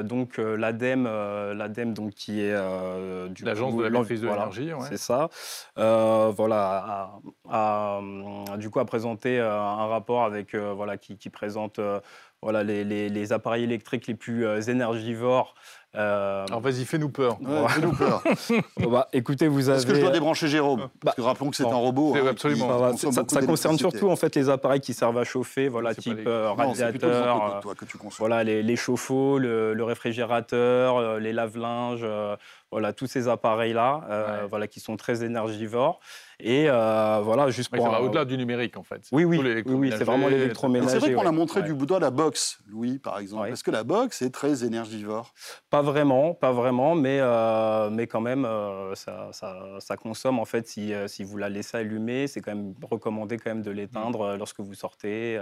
donc 0.04 0.36
l'ADEME, 0.36 1.04
l'ADEME 1.54 1.94
donc 1.94 2.10
qui 2.10 2.40
est 2.40 2.54
du 3.30 3.44
l'agence 3.44 3.74
de 3.74 3.82
la 3.84 3.90
maîtrise 3.90 4.20
de 4.20 4.28
l'énergie, 4.28 4.70
c'est 4.88 4.98
ça. 4.98 5.30
voilà, 5.76 7.12
a, 7.48 8.00
du 8.58 8.68
coup 8.68 8.80
a 8.80 8.84
présenté 8.84 9.38
un 9.38 9.86
rapport 9.86 10.24
avec 10.24 10.54
voilà 10.54 10.98
qui, 10.98 11.16
qui 11.16 11.30
présente 11.30 11.80
voilà, 12.46 12.62
les, 12.62 12.84
les, 12.84 13.32
appareils 13.32 13.64
électriques 13.64 14.06
les 14.06 14.14
plus 14.14 14.46
euh, 14.46 14.60
énergivores. 14.60 15.56
Euh, 15.96 16.44
Alors 16.46 16.60
vas-y, 16.60 16.84
fais-nous 16.84 17.08
peur. 17.08 17.38
fais-nous 17.68 17.92
peur. 17.96 18.22
bah, 18.90 19.08
écoutez, 19.12 19.48
vous 19.48 19.68
avez. 19.68 19.78
Est-ce 19.78 19.86
que 19.86 19.94
je 19.94 20.00
dois 20.00 20.10
débrancher 20.10 20.48
Jérôme 20.48 20.80
bah, 20.80 20.88
Parce 21.04 21.16
que 21.16 21.22
rappelons 21.22 21.50
que 21.50 21.56
c'est 21.56 21.64
un 21.64 21.74
robot. 21.74 22.14
Hein, 22.16 22.26
absolument. 22.28 22.96
ça, 22.96 23.42
concerne 23.42 23.78
surtout 23.78 24.10
en 24.10 24.16
fait 24.16 24.34
les 24.36 24.48
appareils 24.48 24.80
qui 24.80 24.94
servent 24.94 25.18
à 25.18 25.24
chauffer, 25.24 25.68
voilà, 25.68 25.94
type 25.94 26.26
euh, 26.26 26.52
radiateur, 26.52 27.62
voilà, 28.18 28.44
les, 28.44 28.62
les 28.62 28.76
chauffe-eau, 28.76 29.38
le, 29.38 29.84
réfrigérateur, 29.84 31.18
les 31.18 31.32
lave-linges, 31.32 32.06
voilà, 32.70 32.92
tous 32.92 33.06
ces 33.06 33.28
appareils-là, 33.28 34.46
voilà, 34.50 34.66
qui 34.66 34.80
sont 34.80 34.96
très 34.96 35.24
énergivores. 35.24 36.00
Et 36.38 36.66
euh, 36.68 37.20
voilà, 37.22 37.48
juste 37.50 37.74
pour. 37.74 37.82
ça 37.82 37.90
va 37.90 38.02
au-delà 38.02 38.26
du 38.26 38.36
numérique, 38.36 38.76
en 38.76 38.82
fait. 38.82 39.00
Oui, 39.10 39.24
oui, 39.24 39.38
oui, 39.66 39.92
c'est 39.96 40.04
vraiment 40.04 40.28
l'électroménager. 40.28 40.90
C'est 40.90 40.98
vrai 40.98 41.14
qu'on 41.14 41.26
a 41.26 41.32
montré 41.32 41.62
du 41.62 41.72
bout 41.72 41.86
la 41.98 42.10
box, 42.10 42.58
Louis, 42.68 42.98
par 42.98 43.18
exemple. 43.18 43.48
Est-ce 43.48 43.64
que 43.64 43.70
la 43.70 43.84
box 43.84 44.20
est 44.20 44.30
très 44.30 44.64
énergivore 44.64 45.32
Pas 45.70 45.80
vraiment, 45.86 46.34
pas 46.34 46.52
vraiment, 46.52 46.94
mais, 46.94 47.18
euh, 47.20 47.88
mais 47.90 48.06
quand 48.06 48.20
même, 48.20 48.44
euh, 48.44 48.94
ça, 48.94 49.30
ça, 49.32 49.80
ça, 49.80 49.96
consomme, 49.96 50.38
en 50.38 50.44
fait, 50.44 50.66
si, 50.68 50.92
si 51.06 51.24
vous 51.24 51.38
la 51.38 51.48
laissez 51.48 51.78
allumer, 51.78 52.26
c'est 52.26 52.40
quand 52.40 52.54
même 52.54 52.74
recommandé 52.82 53.38
quand 53.38 53.50
même 53.50 53.62
de 53.62 53.70
l'éteindre 53.70 54.36
lorsque 54.36 54.60
vous 54.60 54.74
sortez, 54.74 55.40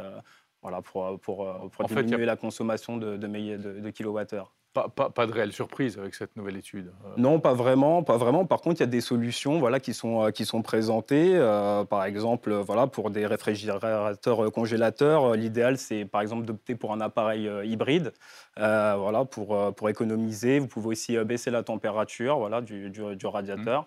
voilà, 0.62 0.82
pour, 0.82 1.18
pour, 1.20 1.70
pour 1.70 1.84
diminuer 1.86 2.24
la 2.24 2.36
consommation 2.36 2.96
de, 2.96 3.16
de, 3.16 3.26
de, 3.26 3.80
de 3.80 3.90
kilowattheures. 3.90 4.54
Pas, 4.74 5.26
de 5.26 5.32
réelle 5.32 5.52
surprise 5.52 5.98
avec 6.00 6.16
cette 6.16 6.34
nouvelle 6.34 6.56
étude. 6.56 6.92
Euh. 7.04 7.14
Non, 7.16 7.38
pas 7.38 7.54
vraiment, 7.54 8.02
pas 8.02 8.16
vraiment. 8.16 8.44
Par 8.44 8.60
contre, 8.60 8.80
il 8.80 8.80
y 8.80 8.82
a 8.82 8.88
des 8.88 9.00
solutions, 9.00 9.60
voilà, 9.60 9.78
qui 9.78 9.94
sont 9.94 10.24
euh, 10.24 10.30
qui 10.32 10.44
sont 10.44 10.62
présentées. 10.62 11.36
Euh, 11.36 11.84
par 11.84 12.04
exemple, 12.04 12.52
voilà, 12.52 12.88
pour 12.88 13.10
des 13.10 13.24
réfrigérateurs 13.24 14.50
congélateurs, 14.52 15.36
l'idéal 15.36 15.78
c'est 15.78 16.04
par 16.04 16.22
exemple 16.22 16.44
d'opter 16.44 16.74
pour 16.74 16.92
un 16.92 17.00
appareil 17.00 17.48
hybride, 17.64 18.12
voilà, 18.56 19.24
pour 19.24 19.74
pour 19.74 19.88
économiser. 19.88 20.58
Vous 20.58 20.66
pouvez 20.66 20.88
aussi 20.88 21.16
baisser 21.18 21.52
la 21.52 21.62
température, 21.62 22.38
voilà, 22.38 22.60
du, 22.60 22.90
du, 22.90 23.26
radiateur. 23.26 23.86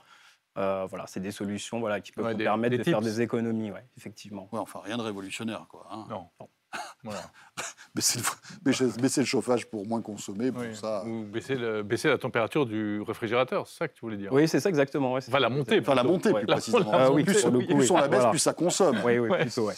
Mmh. 0.56 0.86
voilà, 0.89 1.06
c'est 1.08 1.20
des 1.20 1.32
solutions 1.32 1.82
voilà, 1.82 2.00
qui 2.00 2.13
peuvent 2.13 2.32
vous 2.32 2.38
permettre 2.38 2.77
de 2.77 2.84
faire 2.84 3.01
des 3.01 3.20
économies, 3.20 3.72
ouais, 3.72 3.86
effectivement. 3.98 4.48
Ouais, 4.53 4.60
enfin, 4.60 4.79
rien 4.86 4.96
de 4.96 5.03
révolutionnaire. 5.03 5.65
Quoi, 5.67 5.86
hein. 5.91 6.06
non. 6.10 6.29
Voilà. 7.03 7.22
baisser, 7.98 9.22
le, 9.22 9.25
chauffage 9.25 9.66
pour 9.66 9.86
moins 9.86 10.01
consommer, 10.01 10.51
pour 10.51 10.63
ça. 10.74 11.04
Ou 11.06 11.24
baisser, 11.24 11.58
baisser, 11.84 12.10
la 12.10 12.18
température 12.18 12.66
du 12.66 13.01
réfrigérateur, 13.01 13.68
c'est 13.68 13.77
ça 13.77 13.88
que 13.88 13.94
tu 13.94 14.01
voulais 14.01 14.18
dire 14.18 14.32
Oui, 14.32 14.48
c'est 14.48 14.60
ça 14.60 14.70
exactement. 14.70 15.13
Ouais, 15.13 15.22
enfin, 15.27 15.39
la 15.39 15.50
montée. 15.50 15.80
Enfin, 15.80 15.96
la 15.96 16.04
montée, 16.04 16.34
plus 16.34 16.46
précisément. 16.46 16.92
Ah 16.94 17.12
oui, 17.12 17.24
plus, 17.24 17.44
plus 17.44 17.92
on 17.92 17.98
la 17.98 18.08
baisse, 18.08 18.25
plus 18.30 18.39
ça 18.39 18.54
consomme. 18.54 19.00
Oui, 19.06 19.20
oui, 19.20 19.30
plutôt, 19.30 19.70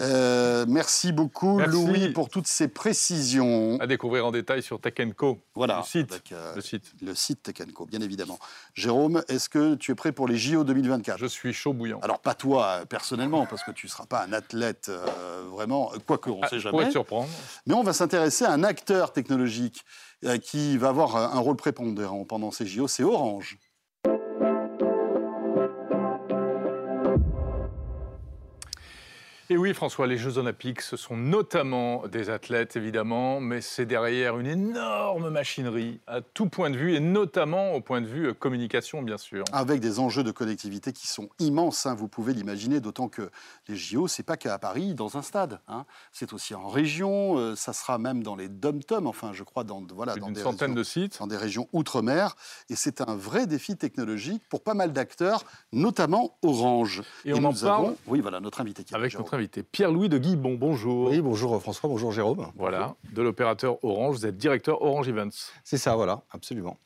euh, 0.00 0.64
merci 0.68 1.12
beaucoup, 1.12 1.60
Louis, 1.60 2.10
pour 2.10 2.28
toutes 2.28 2.46
ces 2.46 2.68
précisions. 2.68 3.78
À 3.80 3.86
découvrir 3.86 4.26
en 4.26 4.32
détail 4.32 4.62
sur 4.62 4.80
Tech 4.80 4.94
Co. 5.16 5.40
Voilà. 5.54 5.78
Le 5.78 5.84
site. 5.84 6.22
Euh, 6.32 6.54
le 6.54 6.60
site. 6.60 6.92
Le 7.02 7.14
site 7.14 7.42
Tech 7.42 7.56
Co, 7.72 7.86
bien 7.86 8.00
évidemment. 8.00 8.38
Jérôme, 8.74 9.22
est-ce 9.28 9.48
que 9.48 9.74
tu 9.74 9.92
es 9.92 9.94
prêt 9.94 10.12
pour 10.12 10.28
les 10.28 10.36
JO 10.36 10.64
2024 10.64 11.18
Je 11.18 11.26
suis 11.26 11.52
chaud 11.52 11.72
bouillant. 11.72 12.00
Alors, 12.02 12.20
pas 12.20 12.34
toi, 12.34 12.80
personnellement, 12.88 13.46
parce 13.46 13.62
que 13.62 13.70
tu 13.70 13.86
ne 13.86 13.90
seras 13.90 14.06
pas 14.06 14.24
un 14.24 14.32
athlète 14.32 14.88
euh, 14.88 15.44
vraiment, 15.50 15.92
quoique 16.06 16.30
on 16.30 16.38
ne 16.38 16.44
ah, 16.44 16.48
sait 16.48 16.60
jamais. 16.60 16.90
surprendre. 16.90 17.28
Mais 17.66 17.74
on 17.74 17.82
va 17.82 17.92
s'intéresser 17.92 18.44
à 18.44 18.52
un 18.52 18.62
acteur 18.62 19.12
technologique 19.12 19.84
euh, 20.24 20.38
qui 20.38 20.76
va 20.76 20.88
avoir 20.88 21.16
un 21.16 21.38
rôle 21.38 21.56
prépondérant 21.56 22.24
pendant 22.24 22.50
ces 22.50 22.66
JO, 22.66 22.88
c'est 22.88 23.02
Orange. 23.02 23.58
Et 29.50 29.58
oui, 29.58 29.74
François, 29.74 30.06
les 30.06 30.16
Jeux 30.16 30.38
Olympiques, 30.38 30.80
ce 30.80 30.96
sont 30.96 31.18
notamment 31.18 32.08
des 32.08 32.30
athlètes, 32.30 32.76
évidemment, 32.76 33.40
mais 33.40 33.60
c'est 33.60 33.84
derrière 33.84 34.38
une 34.38 34.46
énorme 34.46 35.28
machinerie 35.28 36.00
à 36.06 36.22
tout 36.22 36.48
point 36.48 36.70
de 36.70 36.78
vue, 36.78 36.94
et 36.94 37.00
notamment 37.00 37.74
au 37.74 37.82
point 37.82 38.00
de 38.00 38.06
vue 38.06 38.28
euh, 38.28 38.32
communication, 38.32 39.02
bien 39.02 39.18
sûr. 39.18 39.44
Avec 39.52 39.80
des 39.80 39.98
enjeux 39.98 40.22
de 40.22 40.30
connectivité 40.30 40.94
qui 40.94 41.06
sont 41.06 41.28
immenses, 41.40 41.84
hein, 41.84 41.94
vous 41.94 42.08
pouvez 42.08 42.32
l'imaginer, 42.32 42.80
d'autant 42.80 43.08
que 43.08 43.30
les 43.68 43.76
JO, 43.76 44.08
c'est 44.08 44.22
pas 44.22 44.38
qu'à 44.38 44.58
Paris, 44.58 44.94
dans 44.94 45.18
un 45.18 45.22
stade. 45.22 45.60
Hein. 45.68 45.84
C'est 46.10 46.32
aussi 46.32 46.54
en 46.54 46.68
région, 46.68 47.36
euh, 47.36 47.54
ça 47.54 47.74
sera 47.74 47.98
même 47.98 48.22
dans 48.22 48.36
les 48.36 48.48
dom-toms, 48.48 49.06
enfin, 49.06 49.34
je 49.34 49.42
crois, 49.42 49.62
dans, 49.62 49.84
voilà, 49.94 50.16
dans 50.16 50.30
des 50.30 50.40
centaine 50.40 50.74
de 50.74 50.82
sites. 50.82 51.18
Dans 51.18 51.26
des 51.26 51.36
régions 51.36 51.68
outre-mer. 51.74 52.34
Et 52.70 52.76
c'est 52.76 53.02
un 53.02 53.14
vrai 53.14 53.46
défi 53.46 53.76
technologique 53.76 54.42
pour 54.48 54.62
pas 54.62 54.72
mal 54.72 54.94
d'acteurs, 54.94 55.44
notamment 55.70 56.38
Orange. 56.40 57.02
Et, 57.26 57.34
on 57.34 57.44
en 57.44 57.52
parle 57.52 57.94
Oui, 58.06 58.20
voilà, 58.20 58.40
notre 58.40 58.62
invité 58.62 58.84
qui 58.84 58.94
Avec 58.94 59.12
notre 59.18 59.33
notre 59.34 59.40
invité. 59.40 59.62
Pierre-Louis 59.62 60.08
de 60.08 60.18
Guibon, 60.18 60.54
bonjour. 60.54 61.10
Oui, 61.10 61.20
bonjour 61.20 61.60
François, 61.60 61.88
bonjour 61.88 62.12
Jérôme. 62.12 62.46
Voilà, 62.56 62.94
de 63.12 63.22
l'opérateur 63.22 63.82
Orange, 63.84 64.16
vous 64.16 64.26
êtes 64.26 64.36
directeur 64.36 64.82
Orange 64.82 65.08
Events. 65.08 65.50
C'est 65.64 65.76
ça, 65.76 65.96
voilà, 65.96 66.22
absolument. 66.30 66.78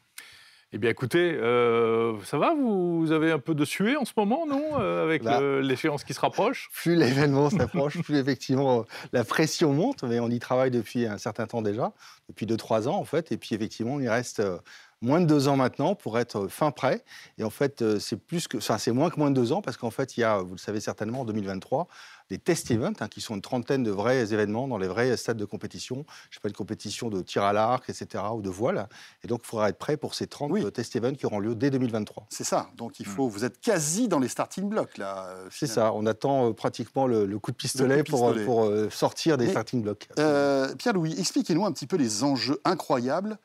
Eh 0.72 0.78
bien, 0.78 0.90
écoutez, 0.90 1.32
euh, 1.32 2.18
ça 2.24 2.36
va 2.36 2.54
vous, 2.54 3.10
avez 3.10 3.32
un 3.32 3.38
peu 3.38 3.54
de 3.54 3.64
suée 3.64 3.96
en 3.96 4.04
ce 4.04 4.12
moment, 4.16 4.46
non 4.46 4.62
euh, 4.78 5.04
Avec 5.04 5.22
l'échéance 5.62 6.04
qui 6.04 6.12
se 6.12 6.20
rapproche? 6.20 6.68
Plus 6.74 6.94
l'événement 6.94 7.48
s'approche, 7.50 8.02
plus 8.02 8.16
effectivement 8.16 8.84
la 9.12 9.24
pression 9.24 9.72
monte, 9.72 10.02
mais 10.02 10.20
on 10.20 10.28
y 10.28 10.38
travaille 10.38 10.70
depuis 10.70 11.06
un 11.06 11.18
certain 11.18 11.46
temps 11.46 11.62
déjà, 11.62 11.92
depuis 12.28 12.46
2-3 12.46 12.88
ans 12.88 12.96
en 12.96 13.04
fait. 13.04 13.32
Et 13.32 13.38
puis 13.38 13.54
effectivement, 13.54 13.98
il 13.98 14.08
reste 14.08 14.40
euh, 14.40 14.58
moins 15.00 15.20
de 15.20 15.26
deux 15.26 15.48
ans 15.48 15.56
maintenant 15.56 15.94
pour 15.94 16.18
être 16.18 16.48
fin 16.48 16.70
prêt. 16.70 17.04
Et 17.38 17.44
en 17.44 17.50
fait, 17.50 17.98
c'est 17.98 18.16
plus 18.16 18.48
que, 18.48 18.58
enfin, 18.58 18.78
c'est 18.78 18.92
moins 18.92 19.10
que 19.10 19.18
moins 19.18 19.30
de 19.30 19.36
deux 19.36 19.52
ans 19.52 19.62
parce 19.62 19.76
qu'en 19.76 19.90
fait, 19.90 20.16
il 20.16 20.20
y 20.20 20.24
a, 20.24 20.38
vous 20.38 20.52
le 20.52 20.58
savez 20.58 20.80
certainement, 20.80 21.20
en 21.20 21.24
2023, 21.24 21.88
des 22.30 22.38
test 22.38 22.70
events, 22.70 22.92
hein, 23.00 23.08
qui 23.08 23.20
sont 23.20 23.34
une 23.34 23.40
trentaine 23.40 23.82
de 23.82 23.90
vrais 23.90 24.32
événements 24.32 24.68
dans 24.68 24.78
les 24.78 24.88
vrais 24.88 25.16
stades 25.16 25.36
de 25.36 25.44
compétition. 25.44 26.04
Je 26.30 26.36
sais 26.36 26.40
pas, 26.40 26.48
une 26.48 26.54
compétition 26.54 27.08
de 27.08 27.22
tir 27.22 27.42
à 27.42 27.52
l'arc, 27.52 27.88
etc., 27.88 28.24
ou 28.34 28.42
de 28.42 28.50
voile. 28.50 28.88
Et 29.24 29.28
donc, 29.28 29.40
il 29.44 29.46
faudra 29.46 29.68
être 29.70 29.78
prêt 29.78 29.96
pour 29.96 30.14
ces 30.14 30.26
30 30.26 30.72
test 30.72 30.94
events 30.96 31.14
qui 31.14 31.26
auront 31.26 31.40
lieu 31.40 31.54
dès 31.54 31.70
2023. 31.70 32.26
C'est 32.30 32.44
ça. 32.44 32.68
Donc, 32.76 33.00
il 33.00 33.06
faut, 33.06 33.26
hmm. 33.26 33.30
vous 33.30 33.44
êtes 33.44 33.60
quasi 33.60 34.08
dans 34.08 34.18
les 34.18 34.28
starting 34.28 34.68
blocks, 34.68 34.98
là. 34.98 35.26
Euh, 35.28 35.48
c'est 35.50 35.66
ça. 35.66 35.92
On 35.94 36.06
attend 36.06 36.50
euh, 36.50 36.52
pratiquement 36.52 37.06
le, 37.06 37.38
coup 37.38 37.50
de 37.50 37.56
pistolet, 37.56 38.04
pour, 38.04 38.34
pour 38.44 38.64
euh, 38.64 38.90
sortir 38.90 39.38
des 39.38 39.48
starting 39.48 39.82
blocks. 39.82 40.08
Pierre-Louis, 40.16 41.18
expliquez-nous 41.18 41.64
un 41.64 41.72
petit 41.72 41.86
peu 41.86 41.96
les 41.96 42.24
enjeux 42.24 42.60
incroyables 42.64 43.38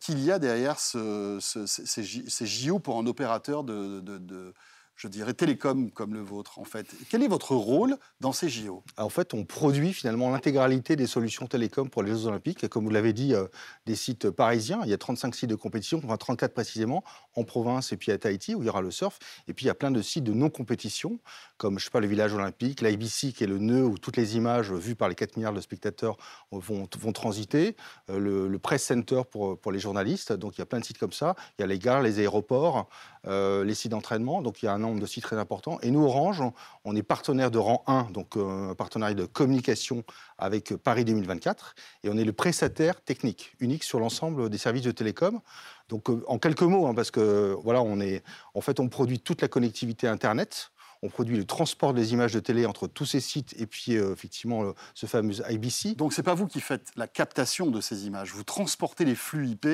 qu'il 0.00 0.20
y 0.20 0.30
a 0.30 0.38
derrière 0.38 0.80
ce, 0.80 1.38
ces, 1.40 2.46
JO 2.46 2.78
pour 2.78 2.98
un 2.98 3.06
opérateur 3.06 3.64
de 3.64 4.54
je 4.96 5.08
dirais, 5.08 5.34
télécom 5.34 5.90
comme 5.90 6.14
le 6.14 6.20
vôtre, 6.20 6.58
en 6.58 6.64
fait. 6.64 6.86
Quel 7.08 7.22
est 7.22 7.28
votre 7.28 7.54
rôle 7.54 7.96
dans 8.20 8.32
ces 8.32 8.48
JO 8.48 8.84
En 8.96 9.08
fait, 9.08 9.34
on 9.34 9.44
produit 9.44 9.92
finalement 9.92 10.30
l'intégralité 10.30 10.96
des 10.96 11.06
solutions 11.06 11.46
télécom 11.46 11.90
pour 11.90 12.02
les 12.02 12.12
Jeux 12.12 12.26
Olympiques. 12.26 12.68
comme 12.68 12.84
vous 12.84 12.90
l'avez 12.90 13.12
dit, 13.12 13.34
euh, 13.34 13.46
des 13.86 13.96
sites 13.96 14.30
parisiens. 14.30 14.80
Il 14.84 14.90
y 14.90 14.92
a 14.92 14.98
35 14.98 15.34
sites 15.34 15.50
de 15.50 15.56
compétition, 15.56 16.00
enfin 16.04 16.16
34 16.16 16.54
précisément, 16.54 17.02
en 17.34 17.44
province 17.44 17.92
et 17.92 17.96
puis 17.96 18.12
à 18.12 18.18
Tahiti, 18.18 18.54
où 18.54 18.62
il 18.62 18.66
y 18.66 18.68
aura 18.68 18.82
le 18.82 18.90
surf. 18.90 19.18
Et 19.48 19.54
puis, 19.54 19.64
il 19.64 19.68
y 19.68 19.70
a 19.70 19.74
plein 19.74 19.90
de 19.90 20.00
sites 20.00 20.24
de 20.24 20.32
non-compétition, 20.32 21.18
comme, 21.56 21.78
je 21.78 21.84
sais 21.84 21.90
pas, 21.90 22.00
le 22.00 22.06
village 22.06 22.32
olympique, 22.32 22.80
l'IBC, 22.80 23.32
qui 23.32 23.44
est 23.44 23.48
le 23.48 23.58
nœud 23.58 23.84
où 23.84 23.98
toutes 23.98 24.16
les 24.16 24.36
images 24.36 24.72
vues 24.72 24.94
par 24.94 25.08
les 25.08 25.14
4 25.14 25.36
milliards 25.36 25.52
de 25.52 25.60
spectateurs 25.60 26.16
vont, 26.52 26.86
transiter. 26.86 27.76
Euh, 28.10 28.48
le, 28.48 28.58
Press 28.58 28.84
Center 28.84 29.22
pour, 29.30 29.58
pour 29.58 29.72
les 29.72 29.78
journalistes. 29.78 30.32
Donc, 30.32 30.56
il 30.56 30.60
y 30.60 30.62
a 30.62 30.66
plein 30.66 30.78
de 30.78 30.84
sites 30.84 30.98
comme 30.98 31.12
ça. 31.12 31.34
Il 31.58 31.62
y 31.62 31.64
a 31.64 31.66
les 31.66 31.78
gares, 31.78 32.00
les 32.00 32.18
aéroports, 32.18 32.88
euh, 33.26 33.64
les 33.64 33.74
sites 33.74 33.90
d'entraînement. 33.90 34.42
Donc, 34.42 34.62
il 34.62 34.66
y 34.66 34.68
a 34.68 34.72
un 34.72 34.78
nombre 34.78 35.00
de 35.00 35.06
sites 35.06 35.24
très 35.24 35.38
important. 35.38 35.78
Et 35.80 35.90
nous, 35.90 36.04
Orange, 36.04 36.42
on 36.84 36.94
est 36.94 37.02
partenaire 37.02 37.50
de 37.50 37.58
rang 37.58 37.82
1, 37.86 38.10
donc 38.10 38.36
euh, 38.36 38.70
un 38.70 38.74
partenariat 38.74 39.14
de 39.14 39.24
communication 39.24 40.04
avec 40.36 40.74
Paris 40.76 41.04
2024. 41.04 41.74
Et 42.02 42.10
on 42.10 42.18
est 42.18 42.24
le 42.24 42.32
prestataire 42.32 43.00
technique 43.00 43.54
unique 43.60 43.82
sur 43.82 43.98
l'ensemble 43.98 44.50
des 44.50 44.58
services 44.58 44.82
de 44.82 44.90
télécom. 44.90 45.40
Donc, 45.88 46.10
euh, 46.10 46.22
en 46.26 46.38
quelques 46.38 46.62
mots, 46.62 46.86
hein, 46.86 46.94
parce 46.94 47.10
que 47.10 47.56
voilà, 47.62 47.82
on 47.82 47.98
est, 48.00 48.22
en 48.54 48.60
fait, 48.60 48.78
on 48.78 48.88
produit 48.88 49.20
toute 49.20 49.40
la 49.40 49.48
connectivité 49.48 50.06
Internet. 50.06 50.70
On 51.02 51.08
produit 51.08 51.36
le 51.36 51.44
transport 51.44 51.92
des 51.92 52.12
images 52.12 52.32
de 52.32 52.40
télé 52.40 52.66
entre 52.66 52.86
tous 52.86 53.04
ces 53.04 53.20
sites 53.20 53.54
et 53.58 53.66
puis 53.66 53.92
effectivement 53.92 54.72
ce 54.94 55.04
fameux 55.04 55.34
IBC. 55.50 55.96
Donc 55.96 56.14
c'est 56.14 56.22
pas 56.22 56.32
vous 56.32 56.46
qui 56.46 56.62
faites 56.62 56.92
la 56.96 57.06
captation 57.06 57.66
de 57.66 57.82
ces 57.82 58.06
images, 58.06 58.32
vous 58.32 58.42
transportez 58.42 59.04
les 59.04 59.14
flux 59.14 59.48
IP 59.48 59.66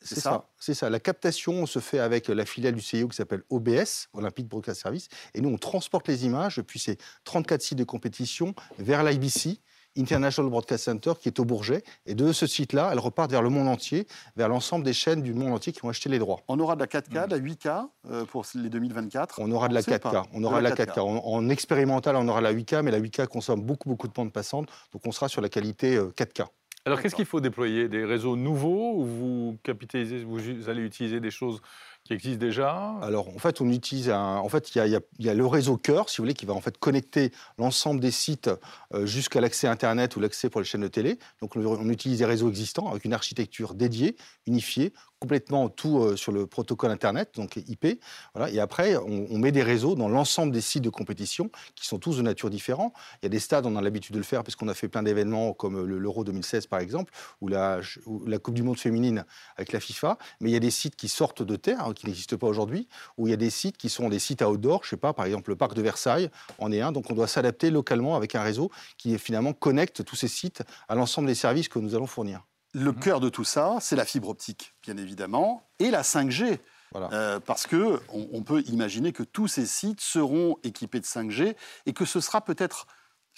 c'est 0.00 0.20
ça, 0.20 0.46
c'est 0.58 0.74
ça. 0.74 0.90
La 0.90 1.00
captation 1.00 1.66
se 1.66 1.78
fait 1.78 1.98
avec 1.98 2.28
la 2.28 2.44
filiale 2.44 2.74
du 2.74 2.80
CIO 2.80 3.08
qui 3.08 3.16
s'appelle 3.16 3.42
OBS, 3.50 4.08
Olympic 4.12 4.46
Broadcast 4.46 4.80
Service, 4.82 5.08
et 5.34 5.40
nous 5.40 5.48
on 5.48 5.58
transporte 5.58 6.08
les 6.08 6.24
images 6.24 6.56
depuis 6.56 6.78
ces 6.78 6.98
34 7.24 7.60
sites 7.60 7.78
de 7.78 7.84
compétition 7.84 8.54
vers 8.78 9.02
l'IBC, 9.02 9.60
International 9.96 10.50
Broadcast 10.50 10.84
Center, 10.84 11.12
qui 11.20 11.28
est 11.28 11.40
au 11.40 11.44
Bourget. 11.44 11.82
Et 12.06 12.14
de 12.14 12.32
ce 12.32 12.46
site-là, 12.46 12.90
elles 12.92 12.98
repartent 12.98 13.32
vers 13.32 13.42
le 13.42 13.48
monde 13.48 13.68
entier, 13.68 14.06
vers 14.36 14.48
l'ensemble 14.48 14.84
des 14.84 14.92
chaînes 14.92 15.22
du 15.22 15.34
monde 15.34 15.52
entier 15.52 15.72
qui 15.72 15.84
ont 15.84 15.88
acheté 15.88 16.08
les 16.08 16.18
droits. 16.18 16.40
On 16.46 16.60
aura 16.60 16.76
de 16.76 16.80
la 16.80 16.86
4K, 16.86 17.26
de 17.26 17.36
la 17.36 17.40
8K 17.40 17.88
euh, 18.10 18.24
pour 18.24 18.46
les 18.54 18.68
2024 18.68 19.40
On 19.40 19.50
aura 19.50 19.68
de 19.68 19.74
la 19.74 19.82
4K. 19.82 20.24
On 20.32 20.44
aura 20.44 20.58
de 20.58 20.64
la 20.64 20.74
4K. 20.74 21.00
En, 21.00 21.48
expérimental, 21.48 22.14
on 22.16 22.28
aura 22.28 22.40
la 22.40 22.52
8K, 22.52 22.82
mais 22.82 22.90
la 22.90 23.00
8K 23.00 23.26
consomme 23.26 23.62
beaucoup, 23.62 23.88
beaucoup 23.88 24.06
de 24.06 24.12
bandes 24.12 24.32
passantes. 24.32 24.68
Donc 24.92 25.02
on 25.06 25.12
sera 25.12 25.28
sur 25.28 25.40
la 25.40 25.48
qualité 25.48 25.98
4K. 25.98 26.46
Alors, 26.88 27.02
qu'est-ce 27.02 27.14
qu'il 27.14 27.26
faut 27.26 27.42
déployer? 27.42 27.86
Des 27.86 28.02
réseaux 28.02 28.34
nouveaux 28.34 28.94
ou 28.94 29.04
vous 29.04 29.58
capitalisez, 29.62 30.24
vous 30.24 30.70
allez 30.70 30.80
utiliser 30.80 31.20
des 31.20 31.30
choses 31.30 31.60
qui 32.02 32.14
existent 32.14 32.40
déjà? 32.40 32.94
Alors, 33.02 33.28
en 33.28 33.38
fait, 33.38 33.60
on 33.60 33.68
utilise 33.68 34.10
En 34.10 34.48
fait, 34.48 34.74
il 34.74 34.98
y, 35.18 35.28
a, 35.28 35.34
le 35.34 35.46
réseau 35.46 35.76
cœur, 35.76 36.08
si 36.08 36.16
vous 36.16 36.22
voulez, 36.22 36.32
qui 36.32 36.46
va 36.46 36.54
en 36.54 36.62
fait 36.62 36.78
connecter 36.78 37.30
l'ensemble 37.58 38.00
des 38.00 38.10
sites 38.10 38.48
euh, 38.94 39.04
jusqu'à 39.04 39.42
l'accès 39.42 39.68
Internet 39.68 40.16
ou 40.16 40.20
l'accès 40.20 40.48
pour 40.48 40.62
les 40.62 40.66
chaînes 40.66 40.80
de 40.80 40.88
télé. 40.88 41.18
Donc, 41.42 41.56
on 41.56 41.90
utilise 41.90 42.20
des 42.20 42.24
réseaux 42.24 42.48
existants 42.48 42.88
avec 42.88 43.04
une 43.04 43.12
architecture 43.12 43.74
dédiée, 43.74 44.16
unifiée, 44.46 44.94
complètement 45.20 45.68
tout 45.68 45.98
euh, 45.98 46.16
sur 46.16 46.32
le 46.32 46.46
protocole 46.46 46.90
Internet, 46.90 47.34
donc 47.34 47.56
IP. 47.56 48.00
Voilà. 48.34 48.50
Et 48.50 48.60
après, 48.60 48.96
on, 48.96 49.38
met 49.38 49.52
des 49.52 49.62
réseaux 49.62 49.94
dans 49.94 50.08
l'ensemble 50.08 50.52
des 50.52 50.60
sites 50.60 50.82
de 50.82 50.90
compétition 50.90 51.50
qui 51.74 51.86
sont 51.86 51.98
tous 51.98 52.16
de 52.16 52.22
nature 52.22 52.50
différente. 52.50 52.92
Il 53.22 53.24
y 53.24 53.26
a 53.26 53.28
des 53.28 53.38
stades, 53.38 53.66
on 53.66 53.76
a 53.76 53.80
l'habitude 53.80 54.14
de 54.14 54.18
le 54.18 54.24
faire 54.24 54.42
parce 54.42 54.56
qu'on 54.56 54.68
a 54.68 54.74
fait 54.74 54.88
plein 54.88 55.02
d'événements 55.02 55.52
comme 55.52 55.84
l'Euro 55.84 56.24
2016 56.24 56.66
par 56.66 56.80
exemple, 56.80 57.12
ou 57.40 57.48
la, 57.48 57.80
Coupe 58.42 58.54
du 58.54 58.62
Monde 58.62 58.78
féminine 58.78 59.24
avec 59.56 59.72
la 59.72 59.80
FIFA. 59.80 60.18
Mais 60.40 60.50
il 60.50 60.52
y 60.52 60.56
a 60.56 60.60
des 60.60 60.70
sites 60.70 60.96
qui 60.96 61.08
sortent 61.08 61.42
de 61.42 61.56
terre, 61.56 61.86
hein, 61.86 61.92
qui 61.94 62.06
n'existent 62.06 62.36
pas 62.36 62.46
aujourd'hui, 62.46 62.88
ou 63.16 63.26
il 63.26 63.30
y 63.30 63.34
a 63.34 63.36
des 63.36 63.50
sites 63.50 63.76
qui 63.76 63.88
sont 63.88 64.08
des 64.08 64.18
sites 64.18 64.42
outdoor, 64.42 64.84
je 64.84 64.90
sais 64.90 64.96
pas, 64.96 65.12
par 65.12 65.26
exemple 65.26 65.50
le 65.50 65.56
parc 65.56 65.74
de 65.74 65.82
Versailles 65.82 66.30
en 66.58 66.72
est 66.72 66.80
un. 66.80 66.92
Donc 66.92 67.10
on 67.10 67.14
doit 67.14 67.28
s'adapter 67.28 67.70
localement 67.70 68.16
avec 68.16 68.34
un 68.34 68.42
réseau 68.42 68.70
qui 68.96 69.18
finalement 69.18 69.52
connecte 69.52 70.04
tous 70.04 70.16
ces 70.16 70.28
sites 70.28 70.62
à 70.88 70.94
l'ensemble 70.94 71.26
des 71.26 71.34
services 71.34 71.68
que 71.68 71.78
nous 71.78 71.94
allons 71.94 72.06
fournir. 72.06 72.47
Le 72.74 72.92
mhm. 72.92 73.00
cœur 73.00 73.20
de 73.20 73.28
tout 73.28 73.44
ça, 73.44 73.78
c'est 73.80 73.96
la 73.96 74.04
fibre 74.04 74.28
optique, 74.28 74.74
bien 74.82 74.96
évidemment, 74.96 75.68
et 75.78 75.90
la 75.90 76.02
5G. 76.02 76.58
Euh, 76.94 77.38
parce 77.40 77.66
que 77.66 78.00
on, 78.08 78.42
peut 78.42 78.62
imaginer 78.62 79.12
que 79.12 79.22
tous 79.22 79.46
ces 79.46 79.66
sites 79.66 80.00
seront 80.00 80.56
équipés 80.62 81.00
de 81.00 81.04
5G 81.04 81.54
et 81.84 81.92
que 81.92 82.06
ce 82.06 82.20
sera 82.20 82.40
peut-être 82.40 82.86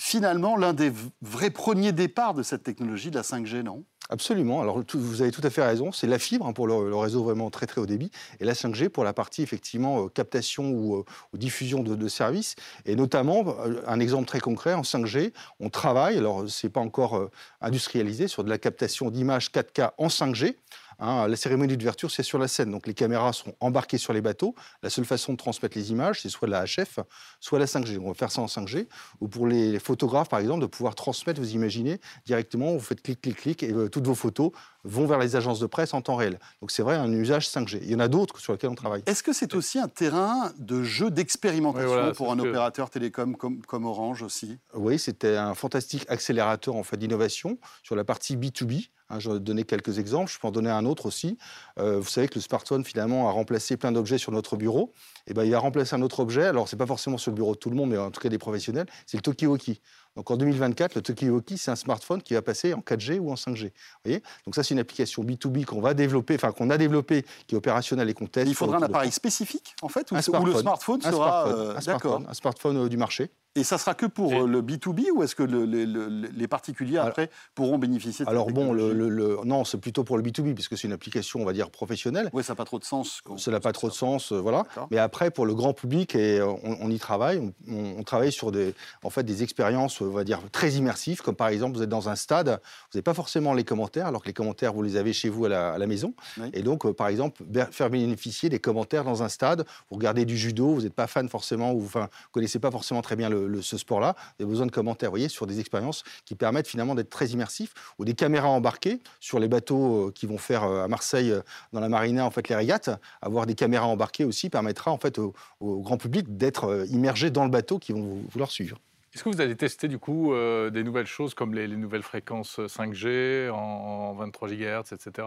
finalement 0.01 0.57
l'un 0.57 0.73
des 0.73 0.91
vrais 1.21 1.51
premiers 1.51 1.93
départs 1.93 2.33
de 2.33 2.43
cette 2.43 2.63
technologie 2.63 3.11
de 3.11 3.17
la 3.17 3.23
5G, 3.23 3.63
non? 3.63 3.85
Absolument. 4.09 4.63
Alors, 4.63 4.83
vous 4.95 5.23
avez 5.23 5.31
tout 5.31 5.43
à 5.45 5.51
fait 5.51 5.63
raison. 5.63 5.93
C'est 5.93 6.07
la 6.07 6.19
fibre 6.19 6.47
hein, 6.47 6.53
pour 6.55 6.67
le, 6.67 6.97
réseau 6.97 7.23
vraiment 7.23 7.51
très 7.51 7.67
très 7.67 7.83
haut 7.83 7.87
débit 7.87 8.11
et 8.41 8.45
la 8.45 8.55
5G 8.55 8.89
pour 8.89 9.05
la 9.05 9.13
partie 9.13 9.43
effectivement 9.43 10.07
euh, 10.07 10.09
captation 10.09 10.71
ou, 10.71 10.97
euh, 10.97 11.05
diffusion 11.35 11.83
de, 11.83 12.09
services. 12.09 12.57
Et 12.87 12.97
notamment, 12.97 13.45
euh, 13.47 13.83
un 13.87 14.01
exemple 14.01 14.27
très 14.27 14.41
concret 14.41 14.73
en 14.73 14.83
5G, 14.83 15.33
on 15.61 15.69
travaille. 15.69 16.17
Alors, 16.17 16.49
c'est 16.49 16.71
pas 16.71 16.81
encore 16.81 17.29
industrialisé 17.61 18.27
sur 18.27 18.43
de 18.43 18.49
la 18.49 18.59
captation 18.59 19.11
d'images 19.11 19.53
4K 19.53 19.91
en 19.99 20.09
5G. 20.09 20.57
Hein, 21.01 21.29
la 21.29 21.37
cérémonie 21.37 21.77
d'ouverture, 21.77 22.11
c'est 22.11 22.23
sur 22.23 22.39
la 22.39 22.47
scène. 22.47 22.71
Donc 22.71 22.87
les 22.87 22.95
caméras 22.95 23.33
seront 23.33 23.55
embarquées 23.61 23.99
sur 23.99 24.13
les 24.13 24.21
bateaux. 24.21 24.55
La 24.83 24.91
seule 24.91 25.07
façon 25.07 25.33
de 25.33 25.39
transmettre 25.39 25.77
les 25.77 25.91
images, 25.91 26.21
c'est 26.21 26.29
soit 26.29 26.47
la 26.47 26.65
HF, 26.65 27.01
soit 27.41 27.59
la 27.59 27.65
5G. 27.65 27.99
On 27.99 28.09
va 28.09 28.15
faire 28.15 28.31
ça 28.31 28.43
en 28.43 28.47
5G. 28.47 28.87
Ou 29.21 29.29
pour 29.29 29.47
les 29.47 29.79
photographes, 29.79 30.29
par 30.29 30.39
exemple, 30.39 30.61
de 30.61 30.67
pouvoir 30.67 30.95
transmettre, 30.95 31.41
vous 31.41 31.55
imaginez, 31.55 32.01
directement, 32.27 32.73
vous 32.73 32.81
faites 32.81 33.03
clic, 33.03 33.21
clic, 33.21 33.37
clic, 33.37 33.63
et 33.63 33.73
euh, 33.73 33.89
toutes 33.89 34.07
vos 34.07 34.15
photos 34.15 34.53
vont 34.85 35.07
vers 35.07 35.19
les 35.19 35.37
agences 35.37 35.61
de 35.61 35.67
presse 35.67 35.95
en 35.95 36.03
temps 36.03 36.17
réel. 36.17 36.39
Donc 36.61 36.71
c'est 36.71 36.83
vrai, 36.83 36.97
un 36.97 37.11
usage 37.13 37.49
5G. 37.49 37.81
Il 37.83 37.91
y 37.91 37.95
en 37.95 38.01
a 38.01 38.09
d'autres 38.09 38.39
sur 38.39 38.53
lesquels 38.53 38.71
on 38.71 38.75
travaille. 38.75 39.03
Est-ce 39.07 39.23
que 39.23 39.33
c'est 39.33 39.55
aussi 39.55 39.79
un 39.79 39.89
terrain 39.89 40.53
de 40.59 40.83
jeu 40.83 41.11
d'expérimentation 41.11 42.13
pour 42.13 42.33
un 42.33 42.39
opérateur 42.39 42.91
télécom 42.91 43.37
comme, 43.37 43.63
comme 43.63 43.87
Orange 43.87 44.23
aussi? 44.23 44.59
Oui, 44.75 44.99
c'était 44.99 45.37
un 45.37 45.55
fantastique 45.55 46.05
accélérateur 46.09 46.77
en 46.77 46.83
fait, 46.83 46.97
d'innovation 46.97 47.59
sur 47.83 47.97
la 47.97 48.05
partie 48.05 48.37
B2B. 48.37 48.89
Hein, 49.11 49.19
je 49.19 49.31
vais 49.31 49.41
donner 49.41 49.65
quelques 49.65 49.99
exemples, 49.99 50.31
je 50.31 50.39
peux 50.39 50.47
en 50.47 50.53
donner 50.53 50.71
un 50.71 50.87
autre 50.87 51.07
aussi. 51.07 51.37
Euh, 51.79 51.99
vous 51.99 52.09
savez 52.09 52.29
que 52.29 52.37
le 52.37 52.41
smartphone, 52.41 52.85
finalement, 52.85 53.29
a 53.29 53.33
remplacé 53.33 53.77
plein 53.77 53.93
d'objets 53.93 54.19
sur 54.19 54.33
notre 54.33 54.57
bureau. 54.57 54.93
Et 55.27 55.33
eh 55.33 55.35
ben, 55.35 55.45
il 55.45 55.55
a 55.55 55.59
remplacé 55.59 55.95
un 55.95 56.03
autre 56.03 56.21
objet, 56.21 56.45
alors 56.45 56.69
ce 56.69 56.75
n'est 56.75 56.79
pas 56.79 56.87
forcément 56.87 57.19
sur 57.19 57.31
le 57.33 57.37
bureau 57.37 57.55
de 57.55 57.59
tout 57.59 57.71
le 57.71 57.77
monde, 57.77 57.91
mais 57.91 57.99
en 57.99 58.11
tout 58.11 58.21
cas 58.21 58.29
des 58.29 58.39
professionnels, 58.39 58.87
c'est 59.07 59.17
le 59.17 59.23
Tokiwoki. 59.23 59.81
Donc 60.17 60.31
en 60.31 60.37
2024, 60.37 60.95
le 60.97 61.03
Tokiwoki, 61.03 61.59
c'est 61.59 61.71
un 61.71 61.77
smartphone 61.77 62.23
qui 62.23 62.35
va 62.35 62.43
passer 62.43 62.75
en 62.75 62.81
4G 62.81 63.19
ou 63.19 63.31
en 63.31 63.35
5G. 63.35 63.73
voyez? 64.05 64.23
Donc 64.45 64.55
ça, 64.55 64.63
c'est 64.63 64.75
une 64.75 64.81
application 64.81 65.25
B2B 65.25 65.65
qu'on 65.65 65.81
va 65.81 65.95
développer, 65.95 66.35
enfin 66.35 66.53
qu'on 66.53 66.71
a 66.71 66.79
développé, 66.79 67.25
qui 67.47 67.55
est 67.55 67.59
opérationnel 67.59 68.09
et 68.09 68.15
qu'on 68.15 68.27
teste. 68.27 68.49
Il 68.49 68.55
faudra 68.55 68.79
un 68.79 68.83
appareil 68.83 69.13
spécifique, 69.13 69.75
en 69.83 69.89
fait, 69.89 70.11
ou, 70.11 70.15
le 70.45 70.55
smartphone 70.55 71.01
sera... 71.01 71.49
Euh, 71.49 71.77
un 71.77 71.81
smartphone, 71.81 72.27
un 72.29 72.35
smartphone 72.35 72.77
euh, 72.77 72.89
du 72.89 72.97
marché. 72.97 73.31
Et 73.57 73.65
ça 73.65 73.79
sera 73.79 73.95
que 73.95 74.07
pour 74.07 74.33
euh, 74.33 74.47
le 74.47 74.63
B2B 74.63 75.11
ou 75.13 75.25
est-ce 75.25 75.35
que 75.35 75.43
les 75.43 76.47
particuliers 76.47 76.99
après 76.99 77.31
pourront 77.57 77.79
bénéficier 77.79 78.25
de 78.25 78.31
Alors 78.31 78.47
bon, 78.53 78.73
le, 78.73 79.39
non, 79.45 79.65
c'est 79.65 79.79
plutôt 79.79 80.05
pour 80.05 80.17
le 80.17 80.23
B2B 80.23 80.55
puisque 80.55 80.79
c'est 80.79 80.87
une 80.87 80.93
application, 80.93 81.41
on 81.41 81.45
va 81.45 81.53
dire, 81.53 81.71
professionnelle. 81.71 82.31
Oui, 82.33 82.45
ça 82.45 82.53
n'a 82.53 82.57
pas 82.57 82.65
trop 82.65 82.79
de 82.79 82.85
sens. 82.85 83.23
Ça 83.37 83.51
n'a 83.51 83.59
pas 83.59 83.73
trop 83.73 83.89
de 83.89 83.95
sens, 83.95 84.31
voilà. 84.31 84.65
Mais 84.93 84.99
après, 84.99 85.33
pour 85.33 85.47
le 85.47 85.55
grand 85.55 85.73
public, 85.73 86.15
et 86.15 86.41
on, 86.43 86.91
y 86.91 86.99
travaille, 86.99 87.53
on, 87.69 88.03
travaille 88.05 88.31
sur 88.31 88.53
des, 88.53 88.73
en 89.03 89.11
fait, 89.11 89.25
des 89.25 89.43
expériences, 89.43 90.01
on 90.01 90.11
va 90.11 90.23
dire, 90.23 90.41
très 90.53 90.73
immersives, 90.73 91.21
comme 91.21 91.35
par 91.35 91.49
exemple, 91.49 91.77
vous 91.77 91.83
êtes 91.83 91.89
dans 91.89 92.09
un 92.09 92.17
stade, 92.17 92.49
vous 92.49 92.99
n'avez 92.99 93.03
pas 93.03 93.15
forcément 93.15 93.53
les 93.53 93.65
commentaires, 93.65 94.07
alors 94.07 94.23
que 94.23 94.29
les 94.29 94.33
commentaires, 94.33 94.73
vous 94.73 94.83
les 94.83 94.95
avez 94.95 95.13
chez 95.13 95.29
vous 95.29 95.47
à 95.47 95.49
la, 95.49 95.87
maison. 95.89 96.15
Et 96.53 96.63
donc, 96.63 96.87
euh, 96.87 96.93
par 96.93 97.09
exemple, 97.09 97.43
faire 97.73 97.91
bénéficier 97.91 98.49
des 98.49 98.61
commentaires 98.61 99.03
dans 99.03 99.25
un 99.25 99.29
stade, 99.29 99.67
vous 99.91 99.97
regardez 99.97 100.25
du 100.25 100.39
judo, 100.39 100.75
vous 100.75 100.83
n'êtes 100.83 100.95
pas 100.95 101.09
fan 101.09 101.29
forcément, 101.29 101.73
ou 101.73 101.85
enfin, 101.85 102.01
vous 102.01 102.07
ne 102.07 102.33
connaissez 102.33 102.61
pas 102.61 102.71
forcément 102.71 103.03
très 103.03 103.17
bien 103.17 103.29
le 103.29 103.40
ce 103.63 103.77
sport-là, 103.77 104.15
vous 104.39 104.45
avez 104.45 104.51
besoin 104.51 104.67
de 104.67 104.71
commentaires, 104.71 105.11
vous 105.11 105.15
voyez, 105.15 105.29
sur 105.29 105.47
des 105.47 105.61
expériences 105.61 106.05
qui 106.25 106.35
permettent 106.35 106.69
finalement 106.69 106.95
d'être 106.95 107.11
très 107.11 107.29
immersifs, 107.29 107.75
ou 107.99 108.05
des 108.05 108.15
caméras 108.15 108.49
embarquées 108.49 109.01
sur 109.21 109.39
les 109.39 109.49
bateaux 109.49 110.13
qui 110.15 110.27
vont 110.27 110.39
faire 110.39 110.65
à 110.65 110.89
Marseille, 110.89 111.35
dans 111.73 111.81
la 111.81 111.89
marina, 111.89 112.25
en 112.25 112.31
fait, 112.31 112.49
les 112.49 112.55
régates. 112.55 112.91
Avoir 113.23 113.47
des 113.47 113.55
caméras 113.55 113.87
embarquées 113.87 114.25
aussi 114.25 114.51
permettra 114.51 114.91
en 114.91 114.99
fait 114.99 115.19
au, 115.19 115.35
grand 115.61 115.97
public 115.97 116.37
d'être 116.37 116.87
immergé 116.91 117.31
dans 117.31 117.45
le 117.45 117.51
bateau 117.51 117.79
qui 117.79 117.93
vont 117.93 118.23
vouloir 118.31 118.51
suivre. 118.51 118.79
Est-ce 119.15 119.25
que 119.25 119.29
vous 119.29 119.41
allez 119.41 119.57
tester 119.57 119.89
du 119.89 119.99
coup 119.99 120.33
des 120.35 120.85
nouvelles 120.85 121.07
choses 121.07 121.35
comme 121.35 121.55
les, 121.55 121.67
nouvelles 121.69 122.03
fréquences 122.03 122.59
5G 122.59 123.51
en, 123.51 124.15
23 124.15 124.49
GHz, 124.49 124.93
etc. 124.93 125.27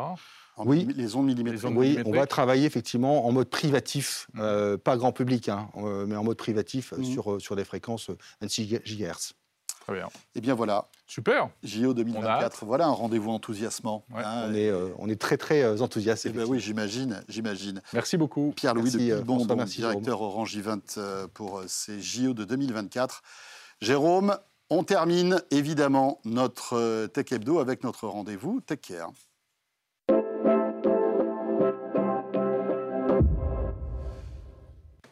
oui, 0.58 0.88
les 0.96 1.16
ondes 1.16 1.26
millimétriques. 1.26 1.72
oui, 1.76 2.00
on 2.06 2.12
va 2.12 2.28
travailler 2.28 2.66
effectivement 2.66 3.26
en 3.26 3.32
mode 3.32 3.50
privatif, 3.50 4.28
mmh. 4.34 4.40
euh, 4.42 4.78
pas 4.78 4.98
grand 4.98 5.12
public, 5.12 5.50
hein, 5.50 5.70
euh, 5.78 6.06
mais 6.08 6.16
en 6.16 6.24
mode 6.24 6.38
privatif 6.38 6.94
mmh. 6.94 7.04
sur, 7.04 7.34
euh, 7.34 7.40
sur 7.40 7.56
des 7.56 7.64
fréquences 7.64 8.10
26 8.42 8.80
GHz. 8.86 9.34
Très 9.82 9.96
bien. 9.96 10.08
Eh 10.36 10.40
bien 10.40 10.54
voilà. 10.54 10.88
Super. 11.08 11.50
JO 11.62 11.94
2024. 11.94 12.64
Voilà 12.64 12.86
un 12.86 12.92
rendez-vous 12.92 13.32
enthousiasmant. 13.32 14.06
Hein, 14.16 14.46
on, 14.48 14.54
est, 14.54 14.72
on, 14.98 15.10
est, 15.10 15.20
très 15.20 15.36
très 15.36 15.82
enthousiastes. 15.82 16.26
Eh 16.26 16.30
ben 16.30 16.46
oui, 16.48 16.62
j'imagine, 16.62 17.22
j'imagine. 17.28 17.82
Merci 17.92 18.16
beaucoup. 18.16 18.54
Pierre-Louis 18.56 18.92
de 18.92 19.20
Bon, 19.20 19.46
directeur 19.66 20.22
Orange 20.22 20.56
Event 20.56 20.80
pour 21.34 21.64
ces 21.68 22.00
JO 22.00 22.34
de 22.34 22.46
2024. 22.46 23.22
Jérôme, 23.84 24.38
on 24.70 24.86
termine 24.86 25.42
évidemment 25.52 26.22
notre 26.24 26.78
euh, 26.78 27.08
Tech 27.08 27.30
Hebdo 27.34 27.60
avec 27.60 27.84
notre 27.84 28.08
rendez-vous 28.08 28.62
Tech 28.62 28.80
Care. 28.80 29.12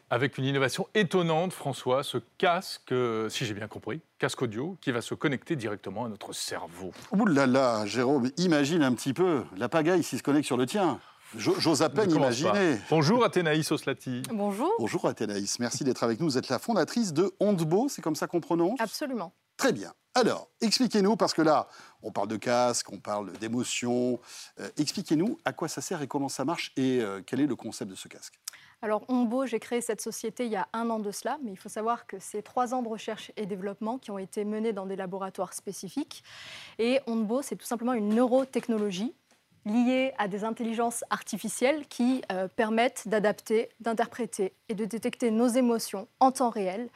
Avec 0.08 0.38
une 0.38 0.46
innovation 0.46 0.88
étonnante, 0.94 1.52
François, 1.52 2.02
ce 2.02 2.16
casque, 2.38 2.92
euh, 2.92 3.28
si 3.28 3.44
j'ai 3.44 3.52
bien 3.52 3.68
compris, 3.68 4.00
casque 4.18 4.40
audio, 4.40 4.78
qui 4.80 4.90
va 4.90 5.02
se 5.02 5.14
connecter 5.14 5.54
directement 5.54 6.06
à 6.06 6.08
notre 6.08 6.32
cerveau. 6.32 6.92
Ouh 7.12 7.26
là 7.26 7.46
là, 7.46 7.84
Jérôme, 7.84 8.30
imagine 8.38 8.82
un 8.82 8.94
petit 8.94 9.12
peu 9.12 9.44
la 9.58 9.68
pagaille 9.68 10.02
s'il 10.02 10.16
se 10.16 10.22
connecte 10.22 10.46
sur 10.46 10.56
le 10.56 10.64
tien. 10.64 10.98
J'ose 11.36 11.82
à 11.82 11.88
peine 11.88 12.10
imaginer. 12.10 12.78
Bonjour 12.90 13.24
Athénaïs 13.24 13.70
Oslati. 13.72 14.22
Bonjour. 14.32 14.70
Bonjour 14.78 15.06
Athénaïs, 15.06 15.58
merci 15.58 15.82
d'être 15.82 16.02
avec 16.02 16.20
nous. 16.20 16.26
Vous 16.26 16.38
êtes 16.38 16.48
la 16.48 16.58
fondatrice 16.58 17.12
de 17.12 17.32
Ondebo, 17.40 17.88
c'est 17.88 18.02
comme 18.02 18.16
ça 18.16 18.26
qu'on 18.26 18.40
prononce? 18.40 18.80
Absolument. 18.80 19.32
Très 19.56 19.72
bien. 19.72 19.92
Alors, 20.14 20.48
expliquez-nous, 20.60 21.16
parce 21.16 21.32
que 21.32 21.40
là, 21.40 21.68
on 22.02 22.10
parle 22.10 22.28
de 22.28 22.36
casque, 22.36 22.92
on 22.92 22.98
parle 22.98 23.32
d'émotion. 23.34 24.20
Euh, 24.60 24.68
expliquez-nous 24.76 25.38
à 25.44 25.52
quoi 25.52 25.68
ça 25.68 25.80
sert 25.80 26.02
et 26.02 26.06
comment 26.06 26.28
ça 26.28 26.44
marche 26.44 26.72
et 26.76 27.00
euh, 27.00 27.22
quel 27.24 27.40
est 27.40 27.46
le 27.46 27.56
concept 27.56 27.90
de 27.90 27.96
ce 27.96 28.08
casque? 28.08 28.34
Alors, 28.82 29.04
Onbo, 29.08 29.46
j'ai 29.46 29.60
créé 29.60 29.80
cette 29.80 30.00
société 30.00 30.44
il 30.44 30.52
y 30.52 30.56
a 30.56 30.68
un 30.72 30.90
an 30.90 30.98
de 30.98 31.10
cela, 31.12 31.38
mais 31.42 31.52
il 31.52 31.56
faut 31.56 31.68
savoir 31.68 32.06
que 32.06 32.18
c'est 32.18 32.42
trois 32.42 32.74
ans 32.74 32.82
de 32.82 32.88
recherche 32.88 33.32
et 33.36 33.46
développement 33.46 33.96
qui 33.96 34.10
ont 34.10 34.18
été 34.18 34.44
menés 34.44 34.72
dans 34.72 34.86
des 34.86 34.96
laboratoires 34.96 35.54
spécifiques. 35.54 36.24
Et 36.78 37.00
Onbo, 37.06 37.40
c'est 37.40 37.56
tout 37.56 37.66
simplement 37.66 37.94
une 37.94 38.08
neurotechnologie 38.08 39.14
liées 39.64 40.12
à 40.18 40.28
des 40.28 40.44
intelligences 40.44 41.04
artificielles 41.10 41.86
qui 41.88 42.22
euh, 42.32 42.48
permettent 42.48 43.06
d'adapter, 43.06 43.68
d'interpréter 43.80 44.54
et 44.68 44.74
de 44.74 44.84
détecter 44.84 45.30
nos 45.30 45.48
émotions 45.48 46.08
en 46.20 46.32
temps 46.32 46.50
réel. 46.50 46.88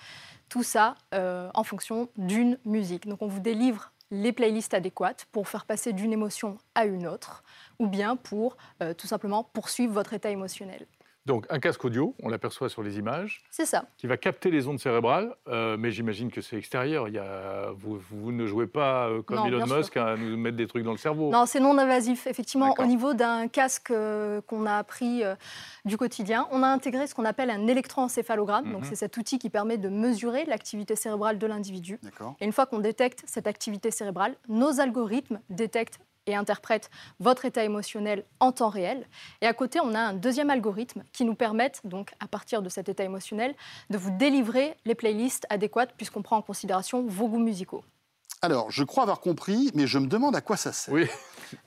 Tout 0.48 0.62
ça 0.62 0.94
euh, 1.14 1.50
en 1.54 1.64
fonction 1.64 2.08
d'une 2.16 2.58
musique. 2.64 3.06
Donc 3.06 3.22
on 3.22 3.26
vous 3.26 3.40
délivre 3.40 3.92
les 4.10 4.32
playlists 4.32 4.74
adéquates 4.74 5.26
pour 5.32 5.48
faire 5.48 5.64
passer 5.64 5.92
d'une 5.92 6.12
émotion 6.12 6.58
à 6.74 6.86
une 6.86 7.06
autre, 7.06 7.42
ou 7.80 7.88
bien 7.88 8.16
pour 8.16 8.56
euh, 8.82 8.94
tout 8.94 9.06
simplement 9.06 9.42
poursuivre 9.42 9.92
votre 9.92 10.14
état 10.14 10.30
émotionnel. 10.30 10.86
Donc 11.26 11.44
un 11.50 11.58
casque 11.58 11.84
audio, 11.84 12.14
on 12.22 12.28
l'aperçoit 12.28 12.68
sur 12.68 12.84
les 12.84 12.98
images. 12.98 13.42
C'est 13.50 13.66
ça. 13.66 13.84
Qui 13.98 14.06
va 14.06 14.16
capter 14.16 14.50
les 14.50 14.68
ondes 14.68 14.78
cérébrales, 14.78 15.34
euh, 15.48 15.76
mais 15.76 15.90
j'imagine 15.90 16.30
que 16.30 16.40
c'est 16.40 16.56
extérieur. 16.56 17.08
Il 17.08 17.14
y 17.14 17.18
a... 17.18 17.72
vous, 17.76 18.30
ne 18.30 18.46
jouez 18.46 18.68
pas 18.68 19.08
euh, 19.08 19.22
comme 19.22 19.44
Elon 19.44 19.66
Musk 19.66 19.96
à 19.96 20.16
nous 20.16 20.36
mettre 20.36 20.56
des 20.56 20.68
trucs 20.68 20.84
dans 20.84 20.92
le 20.92 20.98
cerveau. 20.98 21.30
Non, 21.30 21.44
c'est 21.44 21.58
non 21.58 21.76
invasif. 21.76 22.28
Effectivement, 22.28 22.74
au 22.78 22.84
niveau 22.84 23.12
d'un 23.12 23.48
casque 23.48 23.90
euh, 23.90 24.40
qu'on 24.42 24.66
a 24.66 24.76
appris 24.76 25.22
du 25.84 25.96
quotidien, 25.96 26.46
on 26.52 26.62
a 26.62 26.68
intégré 26.68 27.08
ce 27.08 27.14
qu'on 27.14 27.24
appelle 27.24 27.50
un 27.50 27.66
électroencéphalogramme. 27.66 28.70
Donc 28.70 28.82
mhm. 28.82 28.88
c'est 28.88 28.96
cet 28.96 29.16
outil 29.16 29.40
qui 29.40 29.50
permet 29.50 29.78
de 29.78 29.88
mesurer 29.88 30.44
l'activité 30.44 30.94
cérébrale 30.94 31.38
de 31.38 31.46
l'individu. 31.46 31.98
Et 32.40 32.44
une 32.44 32.52
fois 32.52 32.66
qu'on 32.66 32.78
détecte 32.78 33.24
cette 33.26 33.48
activité 33.48 33.90
cérébrale, 33.90 34.36
nos 34.48 34.80
algorithmes 34.80 35.40
détectent 35.50 35.98
et 36.26 36.34
interprète 36.34 36.90
votre 37.20 37.44
état 37.44 37.64
émotionnel 37.64 38.24
en 38.40 38.52
temps 38.52 38.68
réel. 38.68 39.06
Et 39.40 39.46
à 39.46 39.54
côté, 39.54 39.80
on 39.80 39.94
a 39.94 40.00
un 40.00 40.12
deuxième 40.12 40.50
algorithme 40.50 41.02
qui 41.12 41.24
nous 41.24 41.34
permet, 41.34 41.72
donc, 41.84 42.12
à 42.20 42.28
partir 42.28 42.62
de 42.62 42.68
cet 42.68 42.88
état 42.88 43.04
émotionnel, 43.04 43.54
de 43.90 43.98
vous 43.98 44.10
délivrer 44.10 44.76
les 44.84 44.94
playlists 44.94 45.46
adéquates 45.50 45.94
puisqu'on 45.96 46.22
prend 46.22 46.36
en 46.36 46.42
considération 46.42 47.04
vos 47.06 47.28
goûts 47.28 47.38
musicaux. 47.38 47.84
Alors, 48.42 48.70
je 48.70 48.84
crois 48.84 49.04
avoir 49.04 49.20
compris, 49.20 49.70
mais 49.74 49.86
je 49.86 49.98
me 49.98 50.06
demande 50.06 50.36
à 50.36 50.40
quoi 50.40 50.56
ça 50.56 50.72
sert. 50.72 50.92
Oui, 50.92 51.06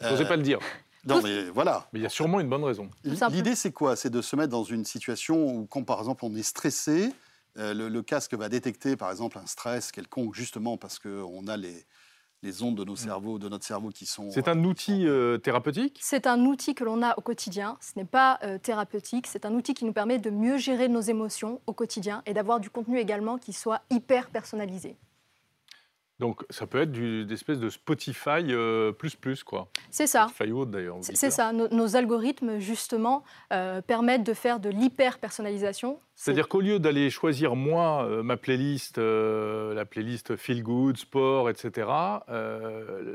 je 0.02 0.10
n'osais 0.10 0.28
pas 0.28 0.36
le 0.36 0.44
dire. 0.44 0.60
Non, 1.06 1.22
mais 1.22 1.46
voilà. 1.46 1.88
Mais 1.94 2.00
il 2.00 2.04
y 2.04 2.06
a 2.06 2.10
sûrement 2.10 2.40
une 2.40 2.50
bonne 2.50 2.64
raison. 2.64 2.90
L'idée, 3.04 3.56
c'est 3.56 3.72
quoi? 3.72 3.96
C'est 3.96 4.10
de 4.10 4.22
se 4.22 4.36
mettre 4.36 4.50
dans 4.50 4.64
une 4.64 4.86
situation 4.86 5.46
où, 5.46 5.66
quand 5.66 5.84
par 5.84 6.00
exemple 6.00 6.26
on 6.26 6.36
est 6.36 6.44
stressé, 6.44 7.12
euh, 7.58 7.74
le, 7.74 8.02
casque 8.04 8.34
va 8.36 8.50
détecter 8.50 8.96
par 8.96 9.10
exemple 9.10 9.38
un 9.38 9.46
stress 9.46 9.92
quelconque, 9.92 10.36
justement 10.36 10.78
parce 10.78 11.00
qu'on 11.00 11.48
a 11.48 11.58
les, 11.58 11.86
les 12.44 12.64
ondes 12.64 12.76
de 12.76 12.84
nos 12.84 12.94
mm. 12.94 12.98
cerveaux, 12.98 13.40
de 13.40 13.50
notre 13.50 13.66
cerveau 13.66 13.90
qui 13.90 14.06
sont. 14.06 14.30
C'est 14.32 14.48
un 14.48 14.64
outil 14.64 15.08
euh, 15.08 15.38
thérapeutique 15.38 16.00
C'est 16.02 16.28
un 16.28 16.46
outil 16.46 16.76
que 16.76 16.84
l'on 16.84 17.02
a 17.02 17.18
au 17.18 17.22
quotidien. 17.22 17.78
Ce 17.82 17.98
n'est 17.98 18.06
pas 18.06 18.40
euh, 18.44 18.58
thérapeutique. 18.58 19.28
C'est 19.28 19.46
un 19.46 19.54
outil 19.54 19.74
qui 19.74 19.86
nous 19.86 19.94
permet 19.94 20.20
de 20.20 20.30
mieux 20.30 20.58
gérer 20.58 20.88
nos 20.88 21.02
émotions 21.02 21.62
au 21.68 21.74
quotidien 21.74 22.22
et 22.26 22.34
d'avoir 22.34 22.60
du 22.60 22.70
contenu 22.70 23.00
également 23.00 23.38
qui 23.38 23.54
soit 23.54 23.82
hyper 23.90 24.30
personnalisé. 24.30 24.98
Donc 26.20 26.44
ça 26.50 26.68
peut 26.68 26.82
être 26.82 26.92
des 26.92 27.34
espèces 27.34 27.60
de 27.60 27.70
Spotify 27.70 28.44
euh, 28.50 28.92
plus 28.92 29.16
plus 29.16 29.44
quoi. 29.44 29.70
C'est 29.90 30.08
ça. 30.08 30.28
Spotify 30.36 30.66
d'ailleurs. 30.66 30.98
C'est 31.02 31.32
ça. 31.32 31.54
Nos, 31.54 31.96
algorithmes 31.96 32.60
justement 32.60 33.24
euh, 33.54 33.82
permettent 33.82 34.26
de 34.26 34.34
faire 34.34 34.60
de 34.60 34.70
l'hyper 34.70 35.20
personnalisation. 35.20 36.00
C'est-à-dire 36.16 36.50
qu'au 36.50 36.60
lieu 36.60 36.80
d'aller 36.80 37.10
choisir 37.10 37.56
moi 37.56 38.04
euh, 38.04 38.22
ma 38.22 38.36
playlist, 38.36 38.98
la 38.98 39.86
playlist 39.86 40.36
feel 40.36 40.62
good, 40.62 40.98
sport, 40.98 41.50
etc. 41.50 41.88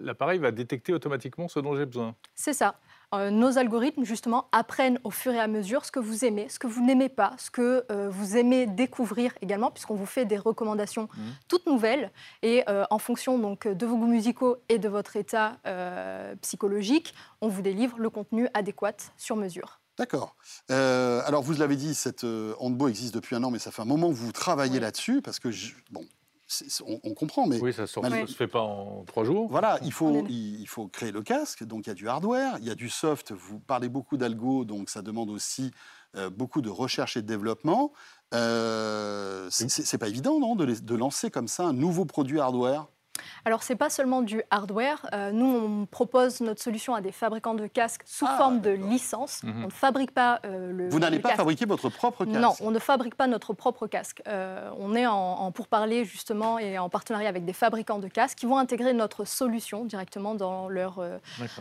l'appareil 0.01 0.39
va 0.39 0.51
détecter 0.51 0.95
automatiquement 0.95 1.49
ce 1.49 1.61
dont 1.61 1.77
j'ai 1.77 1.87
besoin. 1.87 2.15
C'est 2.35 2.55
ça. 2.55 2.77
Euh, 3.15 3.31
nos 3.31 3.59
algorithmes, 3.59 4.05
justement, 4.05 4.49
apprennent 4.53 4.99
au 5.05 5.11
fur 5.11 5.33
et 5.33 5.41
à 5.41 5.47
mesure 5.47 5.85
ce 5.85 5.93
que 5.93 6.01
vous 6.01 6.25
aimez, 6.25 6.49
ce 6.49 6.59
que 6.59 6.67
vous 6.67 6.85
n'aimez 6.85 7.09
pas, 7.09 7.35
ce 7.39 7.51
que 7.51 7.85
euh, 7.91 8.09
vous 8.11 8.37
aimez 8.37 8.67
découvrir 8.67 9.33
également, 9.43 9.71
puisqu'on 9.71 9.95
vous 9.95 10.07
fait 10.07 10.25
des 10.25 10.39
recommandations 10.39 11.05
mmh. 11.05 11.23
toutes 11.49 11.67
nouvelles. 11.67 12.11
Et 12.43 12.65
euh, 12.69 12.85
en 12.91 12.99
fonction 12.99 13.39
donc, 13.39 13.69
de 13.69 13.87
vos 13.87 13.97
goûts 13.97 14.07
musicaux 14.07 14.57
et 14.69 14.79
de 14.79 14.89
votre 14.89 15.17
état 15.17 15.59
psychologique, 16.41 17.15
on 17.41 17.49
vous 17.49 17.63
délivre 17.63 17.99
le 17.99 18.11
contenu 18.11 18.49
adéquat 18.55 18.97
sur 19.17 19.37
mesure. 19.37 19.81
D'accord. 19.99 20.37
alors, 20.69 21.43
vous 21.43 21.53
l'avez 21.55 21.77
dit, 21.77 21.95
cette 21.95 22.25
Handbo 22.59 22.89
existe 22.89 23.15
depuis 23.15 23.37
un 23.37 23.45
an, 23.45 23.51
mais 23.51 23.59
ça 23.59 23.71
fait 23.71 23.83
un 23.83 23.87
moment 23.87 24.09
que 24.09 24.15
vous 24.15 24.33
travaillez 24.33 24.81
là-dessus, 24.81 25.23
parce 25.23 25.39
que, 25.39 25.49
bon, 25.91 26.05
on, 26.85 27.15
comprend, 27.15 27.47
mais... 27.47 27.61
Oui, 27.61 27.73
ça 27.73 27.83
ne 27.83 27.87
se 28.27 28.35
fait 28.35 28.47
pas 28.47 28.61
en 28.61 29.05
trois 29.05 29.25
jours. 29.25 29.49
Voilà, 29.51 29.79
il 29.83 29.93
faut, 29.93 30.25
il, 30.29 30.67
faut 30.67 30.89
créer 30.89 31.13
le 31.13 31.23
casque, 31.23 31.65
donc 31.65 31.87
il 31.87 31.91
y 31.91 31.93
a 31.93 31.95
du 31.95 32.09
hardware, 32.09 32.57
il 32.61 32.67
y 32.67 32.71
a 32.71 32.75
du 32.75 32.89
soft, 32.89 33.33
vous 33.33 33.59
parlez 33.59 33.89
beaucoup 33.89 34.17
d'algo, 34.17 34.65
donc 34.65 34.91
ça 34.91 35.03
demande 35.03 35.31
aussi 35.31 35.71
euh, 36.17 36.31
beaucoup 36.31 36.61
de 36.61 36.71
recherche 36.71 37.17
et 37.17 37.23
de 37.23 37.27
développement. 37.27 37.93
Euh, 38.35 39.49
c'est 39.51 39.99
pas 39.99 40.09
évident, 40.09 40.39
non, 40.39 40.55
de 40.57 40.95
lancer 40.95 41.31
comme 41.31 41.49
ça 41.49 41.65
un 41.65 41.73
nouveau 41.73 42.05
produit 42.05 42.41
hardware 42.41 42.87
alors, 43.45 43.63
ce 43.63 43.73
n'est 43.73 43.77
pas 43.77 43.91
seulement 43.91 44.23
du 44.23 44.43
hardware. 44.51 45.07
Euh, 45.13 45.31
nous, 45.33 45.47
on 45.47 45.87
propose 45.87 46.41
notre 46.41 46.63
solution 46.63 46.95
à 46.95 47.01
des 47.01 47.13
fabricants 47.13 47.55
de 47.55 47.67
casques 47.67 48.03
sous 48.07 48.27
ah, 48.27 48.37
forme 48.39 48.61
de 48.61 48.71
licence. 48.71 49.43
Mhm. 49.43 49.63
On 49.63 49.67
ne 49.67 49.73
fabrique 49.73 50.13
pas 50.13 50.41
euh, 50.45 50.73
le. 50.73 50.89
Vous 50.89 50.99
n'allez 50.99 51.19
pas 51.19 51.35
fabriquer 51.35 51.67
votre 51.67 51.89
propre 51.89 52.25
casque 52.25 52.41
Non, 52.41 52.55
on 52.61 52.71
ne 52.71 52.79
fabrique 52.79 53.15
pas 53.15 53.27
notre 53.27 53.53
propre 53.53 53.87
casque. 53.87 54.23
Euh, 54.29 54.71
on 54.79 54.95
est 54.95 55.07
en, 55.07 55.15
en 55.15 55.53
pourparler 55.53 56.05
justement 56.05 56.59
et 56.59 56.79
en 56.79 56.89
partenariat 56.89 57.29
avec 57.29 57.45
des 57.45 57.53
fabricants 57.53 57.99
de 57.99 58.09
casques 58.09 58.39
qui 58.39 58.47
vont 58.47 58.59
intégrer 58.59 58.93
notre 58.95 59.25
solution 59.25 59.85
directement 59.85 60.35
dans 60.35 60.69
leur, 60.69 61.03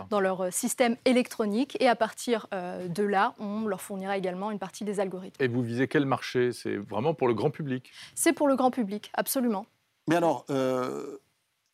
dans 0.09 0.19
leur 0.19 0.51
système 0.51 0.95
électronique. 1.05 1.77
Et 1.79 1.87
à 1.87 1.95
partir 1.95 2.47
de 2.51 3.03
là, 3.03 3.33
on 3.39 3.65
leur 3.65 3.81
fournira 3.81 4.17
également 4.17 4.51
une 4.51 4.59
partie 4.59 4.83
des 4.83 4.99
algorithmes. 4.99 5.41
Et 5.43 5.47
vous 5.47 5.61
visez 5.61 5.87
quel 5.87 6.05
marché? 6.05 6.51
C'est 6.51 6.77
vraiment 6.77 7.13
pour 7.13 7.27
le 7.27 7.33
grand 7.33 7.51
public? 7.51 7.91
C'est 8.15 8.33
pour 8.33 8.47
le 8.47 8.55
grand 8.55 8.71
public, 8.71 9.11
absolument. 9.15 9.65
Mais 10.07 10.15
alors, 10.15 10.45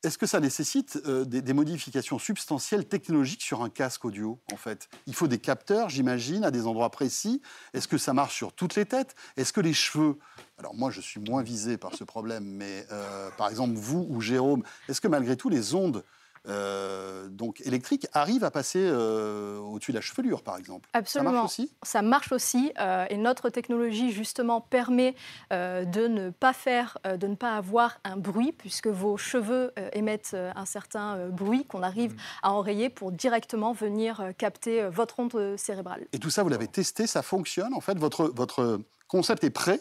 est-ce 0.04 0.18
que 0.18 0.26
ça 0.26 0.40
nécessite 0.40 1.02
euh, 1.06 1.26
des, 1.26 1.54
modifications 1.54 2.20
substantielles 2.20 2.86
technologiques 2.86 3.42
sur 3.42 3.62
un 3.62 3.70
casque 3.70 4.06
audio, 4.06 4.40
en 4.52 4.56
fait? 4.56 4.88
Il 5.08 5.14
faut 5.14 5.28
des 5.28 5.40
capteurs, 5.40 5.90
j'imagine, 5.90 6.46
à 6.46 6.52
des 6.52 6.68
endroits 6.68 6.90
précis. 6.90 7.42
Est-ce 7.74 7.88
que 7.88 7.98
ça 7.98 8.14
marche 8.14 8.36
sur 8.36 8.54
toutes 8.54 8.76
les 8.76 8.86
têtes? 8.86 9.16
Est-ce 9.36 9.52
que 9.52 9.62
les 9.62 9.74
cheveux... 9.74 10.18
Alors 10.58 10.74
moi, 10.74 10.90
je 10.90 11.02
suis 11.02 11.20
moins 11.20 11.44
visé 11.44 11.78
par 11.78 11.96
ce 11.96 12.04
problème, 12.04 12.46
mais 12.46 12.86
euh, 12.92 13.30
par 13.38 13.50
exemple, 13.50 13.76
vous 13.76 14.06
ou 14.10 14.22
Jérôme, 14.22 14.64
est-ce 14.88 15.02
que 15.02 15.08
malgré 15.08 15.36
tout, 15.36 15.50
les 15.50 15.74
ondes 15.74 16.04
euh, 16.48 17.28
donc 17.30 17.62
électrique 17.62 18.08
arrive 18.14 18.44
à 18.44 18.52
passer 18.52 18.82
euh, 18.82 19.58
au-dessus 19.60 19.92
de 19.92 19.98
la 19.98 20.02
chevelure, 20.02 20.42
par 20.42 20.58
exemple. 20.58 20.90
Absolument. 20.94 21.32
Ça 21.32 21.36
marche 21.36 21.46
aussi? 21.46 21.72
Ça 21.84 22.02
marche 22.02 22.32
aussi. 22.32 22.72
Euh, 22.80 23.06
et 23.10 23.18
notre 23.18 23.50
technologie, 23.50 24.12
justement, 24.12 24.62
permet 24.62 25.16
de 25.52 26.08
ne 26.08 26.30
pas 26.30 26.54
faire, 26.54 26.98
de 27.06 27.28
ne 27.28 27.36
pas 27.36 27.56
avoir 27.56 28.00
un 28.04 28.18
bruit, 28.18 28.52
puisque 28.52 28.88
vos 28.88 29.18
cheveux 29.18 29.72
émettent 29.94 30.36
un 30.56 30.66
certain 30.66 31.28
bruit 31.30 31.66
qu'on 31.66 31.84
arrive 31.84 32.14
mmh. 32.14 32.20
à 32.44 32.54
enrayer 32.54 32.90
pour 32.90 33.12
directement 33.12 33.74
venir 33.74 34.32
capter 34.38 34.88
votre 34.90 35.20
onde 35.20 35.56
cérébrale. 35.58 36.08
Et 36.14 36.20
tout 36.20 36.30
ça, 36.30 36.44
vous 36.44 36.50
l'avez 36.50 36.68
testé, 36.68 37.08
ça 37.08 37.22
fonctionne 37.22 37.74
En 37.74 37.82
fait, 37.82 37.98
votre, 37.98 38.28
votre 38.28 38.80
concept 39.08 39.44
est 39.44 39.50
prêt? 39.50 39.80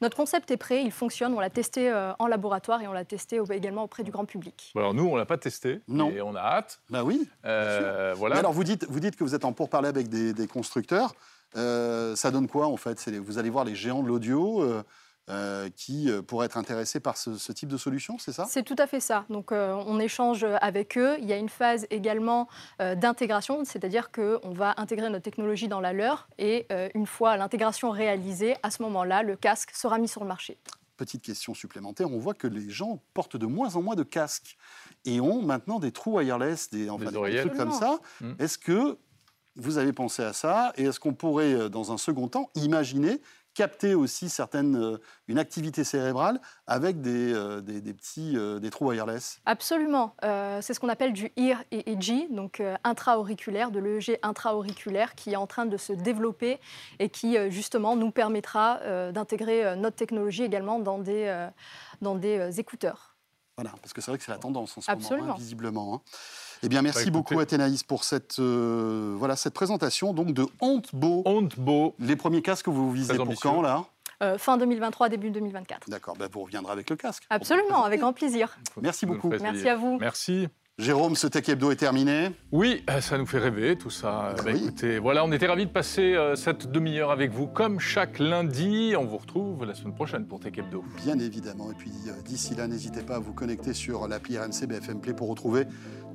Notre 0.00 0.16
concept 0.16 0.50
est 0.50 0.56
prêt, 0.56 0.82
il 0.84 0.92
fonctionne, 0.92 1.34
on 1.34 1.40
l'a 1.40 1.50
testé 1.50 1.90
euh, 1.90 2.12
en 2.18 2.26
laboratoire 2.26 2.80
et 2.82 2.86
on 2.86 2.92
l'a 2.92 3.04
testé 3.04 3.40
également 3.50 3.84
auprès 3.84 4.04
du 4.04 4.10
grand 4.10 4.24
public. 4.24 4.72
alors 4.76 4.94
nous, 4.94 5.04
on 5.04 5.14
ne 5.14 5.18
l'a 5.18 5.26
pas 5.26 5.38
testé, 5.38 5.80
non. 5.88 6.10
et 6.10 6.22
on 6.22 6.34
a 6.34 6.40
hâte. 6.40 6.80
Bah 6.90 7.02
oui. 7.04 7.28
Euh, 7.44 8.14
voilà. 8.16 8.36
alors 8.36 8.52
vous 8.52 8.64
dites, 8.64 8.86
vous 8.88 9.00
dites 9.00 9.16
que 9.16 9.24
vous 9.24 9.34
êtes 9.34 9.44
en 9.44 9.52
pourparlers 9.52 9.88
avec 9.88 10.08
des, 10.08 10.46
constructeurs. 10.46 11.14
Euh, 11.56 12.14
ça 12.14 12.30
donne 12.30 12.46
quoi 12.46 12.66
en 12.66 12.76
fait? 12.76 13.08
Vous 13.08 13.38
allez 13.38 13.50
voir 13.50 13.64
les 13.64 13.74
géants 13.74 14.02
de 14.02 14.08
l'audio 14.08 14.62
euh, 14.62 14.82
qui 15.76 16.10
euh, 16.10 16.22
pourraient 16.22 16.46
être 16.46 16.56
intéressés 16.56 17.00
par 17.00 17.16
ce, 17.16 17.52
type 17.52 17.68
de 17.68 17.76
solution, 17.76 18.18
c'est 18.18 18.32
ça? 18.32 18.46
C'est 18.48 18.62
tout 18.62 18.76
à 18.78 18.86
fait 18.86 19.00
ça. 19.00 19.24
Donc 19.28 19.52
euh, 19.52 19.72
on 19.86 20.00
échange 20.00 20.46
avec 20.60 20.96
eux. 20.96 21.16
Il 21.20 21.26
y 21.26 21.32
a 21.32 21.36
une 21.36 21.48
phase 21.48 21.86
également 21.90 22.48
d'intégration, 22.78 23.64
c'est-à-dire 23.64 24.10
qu'on 24.10 24.52
va 24.52 24.74
intégrer 24.76 25.10
notre 25.10 25.24
technologie 25.24 25.68
dans 25.68 25.80
la 25.80 25.92
leur 25.92 26.28
et 26.38 26.66
une 26.94 27.06
fois 27.06 27.36
l'intégration 27.36 27.90
réalisée, 27.90 28.56
à 28.62 28.70
ce 28.70 28.82
moment-là, 28.82 29.22
le 29.22 29.36
casque 29.36 29.70
sera 29.74 29.98
mis 29.98 30.08
sur 30.08 30.22
le 30.22 30.28
marché. 30.28 30.58
Petite 30.96 31.22
question 31.22 31.54
supplémentaire, 31.54 32.10
on 32.10 32.18
voit 32.18 32.34
que 32.34 32.46
les 32.46 32.70
gens 32.70 33.00
portent 33.14 33.36
de 33.36 33.46
moins 33.46 33.76
en 33.76 33.82
moins 33.82 33.94
de 33.94 34.02
casques 34.02 34.56
et 35.04 35.20
ont 35.20 35.42
maintenant 35.42 35.78
des 35.78 35.92
trous 35.92 36.16
wireless, 36.16 36.70
des, 36.70 36.90
enfin, 36.90 37.10
des 37.10 37.40
trucs 37.40 37.54
comme 37.54 37.72
ça. 37.72 37.98
Mmh. 38.20 38.32
Est-ce 38.38 38.58
que 38.58 38.98
vous 39.56 39.78
avez 39.78 39.92
pensé 39.92 40.22
à 40.22 40.32
ça 40.32 40.72
et 40.76 40.84
est-ce 40.84 41.00
qu'on 41.00 41.14
pourrait, 41.14 41.68
dans 41.68 41.92
un 41.92 41.98
second 41.98 42.28
temps, 42.28 42.50
imaginer 42.54 43.20
capter 43.58 43.96
aussi 43.96 44.28
certaines, 44.28 44.76
euh, 44.76 44.98
une 45.26 45.36
activité 45.40 45.82
cérébrale 45.82 46.40
avec 46.68 47.00
des, 47.00 47.34
euh, 47.34 47.60
des, 47.60 47.92
petits 47.92 48.36
euh, 48.36 48.60
des 48.60 48.70
trous 48.70 48.86
wireless 48.90 49.40
Absolument. 49.46 50.14
c'est 50.60 50.74
ce 50.74 50.78
qu'on 50.78 50.88
appelle 50.88 51.12
du 51.12 51.32
EAR 51.36 51.64
EEG, 51.72 52.32
donc 52.32 52.62
intra-auriculaire, 52.84 53.72
de 53.72 53.80
l'EEG 53.80 54.20
intra-auriculaire 54.22 55.16
qui 55.16 55.32
est 55.32 55.36
en 55.36 55.48
train 55.48 55.66
de 55.66 55.76
se 55.76 55.92
développer 55.92 56.60
et 57.00 57.08
qui 57.08 57.36
justement 57.50 57.96
nous 57.96 58.12
permettra 58.12 59.10
d'intégrer 59.12 59.76
notre 59.76 59.96
technologie 59.96 60.44
également 60.44 60.78
dans 60.78 60.98
des, 60.98 61.48
dans 62.00 62.14
des 62.14 62.60
écouteurs. 62.60 63.17
Voilà, 63.58 63.74
parce 63.82 63.92
que 63.92 64.00
c'est 64.00 64.12
vrai 64.12 64.18
que 64.18 64.24
c'est 64.24 64.30
la 64.30 64.38
tendance 64.38 64.78
en 64.78 64.80
ce 64.80 64.92
moment, 64.92 65.32
hein, 65.32 65.34
visiblement. 65.36 65.94
Hein. 65.94 66.00
Eh 66.62 66.68
bien, 66.68 66.80
merci 66.80 67.06
bah, 67.06 67.18
beaucoup 67.18 67.40
Athénaïs 67.40 67.82
pour 67.82 68.04
cette, 68.04 68.38
euh, 68.38 69.16
voilà, 69.18 69.34
cette 69.34 69.52
présentation 69.52 70.14
donc, 70.14 70.32
de. 70.32 70.46
Hontebo. 70.60 71.96
Les 71.98 72.14
premiers 72.14 72.40
casques 72.40 72.66
que 72.66 72.70
vous 72.70 72.92
visez 72.92 73.16
pour 73.16 73.34
quand, 73.40 73.60
là? 73.60 73.84
Euh, 74.22 74.38
fin 74.38 74.58
2023, 74.58 75.08
début 75.08 75.30
2024. 75.30 75.90
D'accord, 75.90 76.16
bah, 76.16 76.28
vous 76.30 76.44
reviendrez 76.44 76.70
avec 76.70 76.88
le 76.88 76.94
casque. 76.94 77.24
Absolument, 77.30 77.82
avec 77.82 77.98
grand 77.98 78.12
plaisir. 78.12 78.56
Merci 78.80 79.06
beaucoup. 79.06 79.28
Merci 79.28 79.68
à 79.68 79.74
vous. 79.74 79.98
Merci. 79.98 80.46
Jérôme, 80.78 81.16
ce 81.16 81.26
Tech 81.26 81.48
Hebdo 81.48 81.72
est 81.72 81.76
terminé. 81.76 82.30
Oui, 82.52 82.84
euh, 82.88 83.00
ça 83.00 83.18
nous 83.18 83.26
fait 83.26 83.38
rêver 83.38 83.76
tout 83.76 83.90
ça. 83.90 84.34
Bah, 84.44 84.52
écoutez, 84.52 85.00
voilà, 85.00 85.24
on 85.24 85.32
était 85.32 85.46
ravis 85.46 85.66
de 85.66 85.70
passer 85.70 86.16
cette 86.36 86.70
demi-heure 86.70 87.10
avec 87.10 87.32
vous 87.32 87.48
comme 87.48 87.80
chaque 87.80 88.20
lundi. 88.20 88.94
On 88.96 89.04
vous 89.04 89.16
retrouve 89.16 89.64
la 89.64 89.74
semaine 89.74 89.94
prochaine 89.94 90.26
pour 90.26 90.38
Tech 90.38 90.52
Hebdo. 90.56 90.84
Bien 91.04 91.18
évidemment. 91.18 91.70
Et 91.72 91.74
puis 91.74 91.90
d'ici 92.24 92.54
là, 92.54 92.68
n'hésitez 92.68 93.02
pas 93.02 93.16
à 93.16 93.18
vous 93.18 93.32
connecter 93.32 93.74
sur 93.74 94.06
l'appli 94.06 94.38
RMC 94.38 94.66
BFM 94.68 95.00
Play 95.00 95.14
pour 95.14 95.28
retrouver 95.28 95.64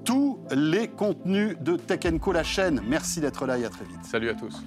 tous 0.05 0.39
les 0.51 0.87
contenus 0.87 1.57
de 1.59 1.75
Tech 1.75 1.99
Co, 2.19 2.31
la 2.31 2.43
chaîne. 2.43 2.81
Merci 2.87 3.19
d'être 3.19 3.45
là 3.45 3.57
et 3.57 3.65
à 3.65 3.69
très 3.69 3.85
vite. 3.85 4.03
Salut 4.03 4.29
à 4.29 4.33
tous. 4.33 4.63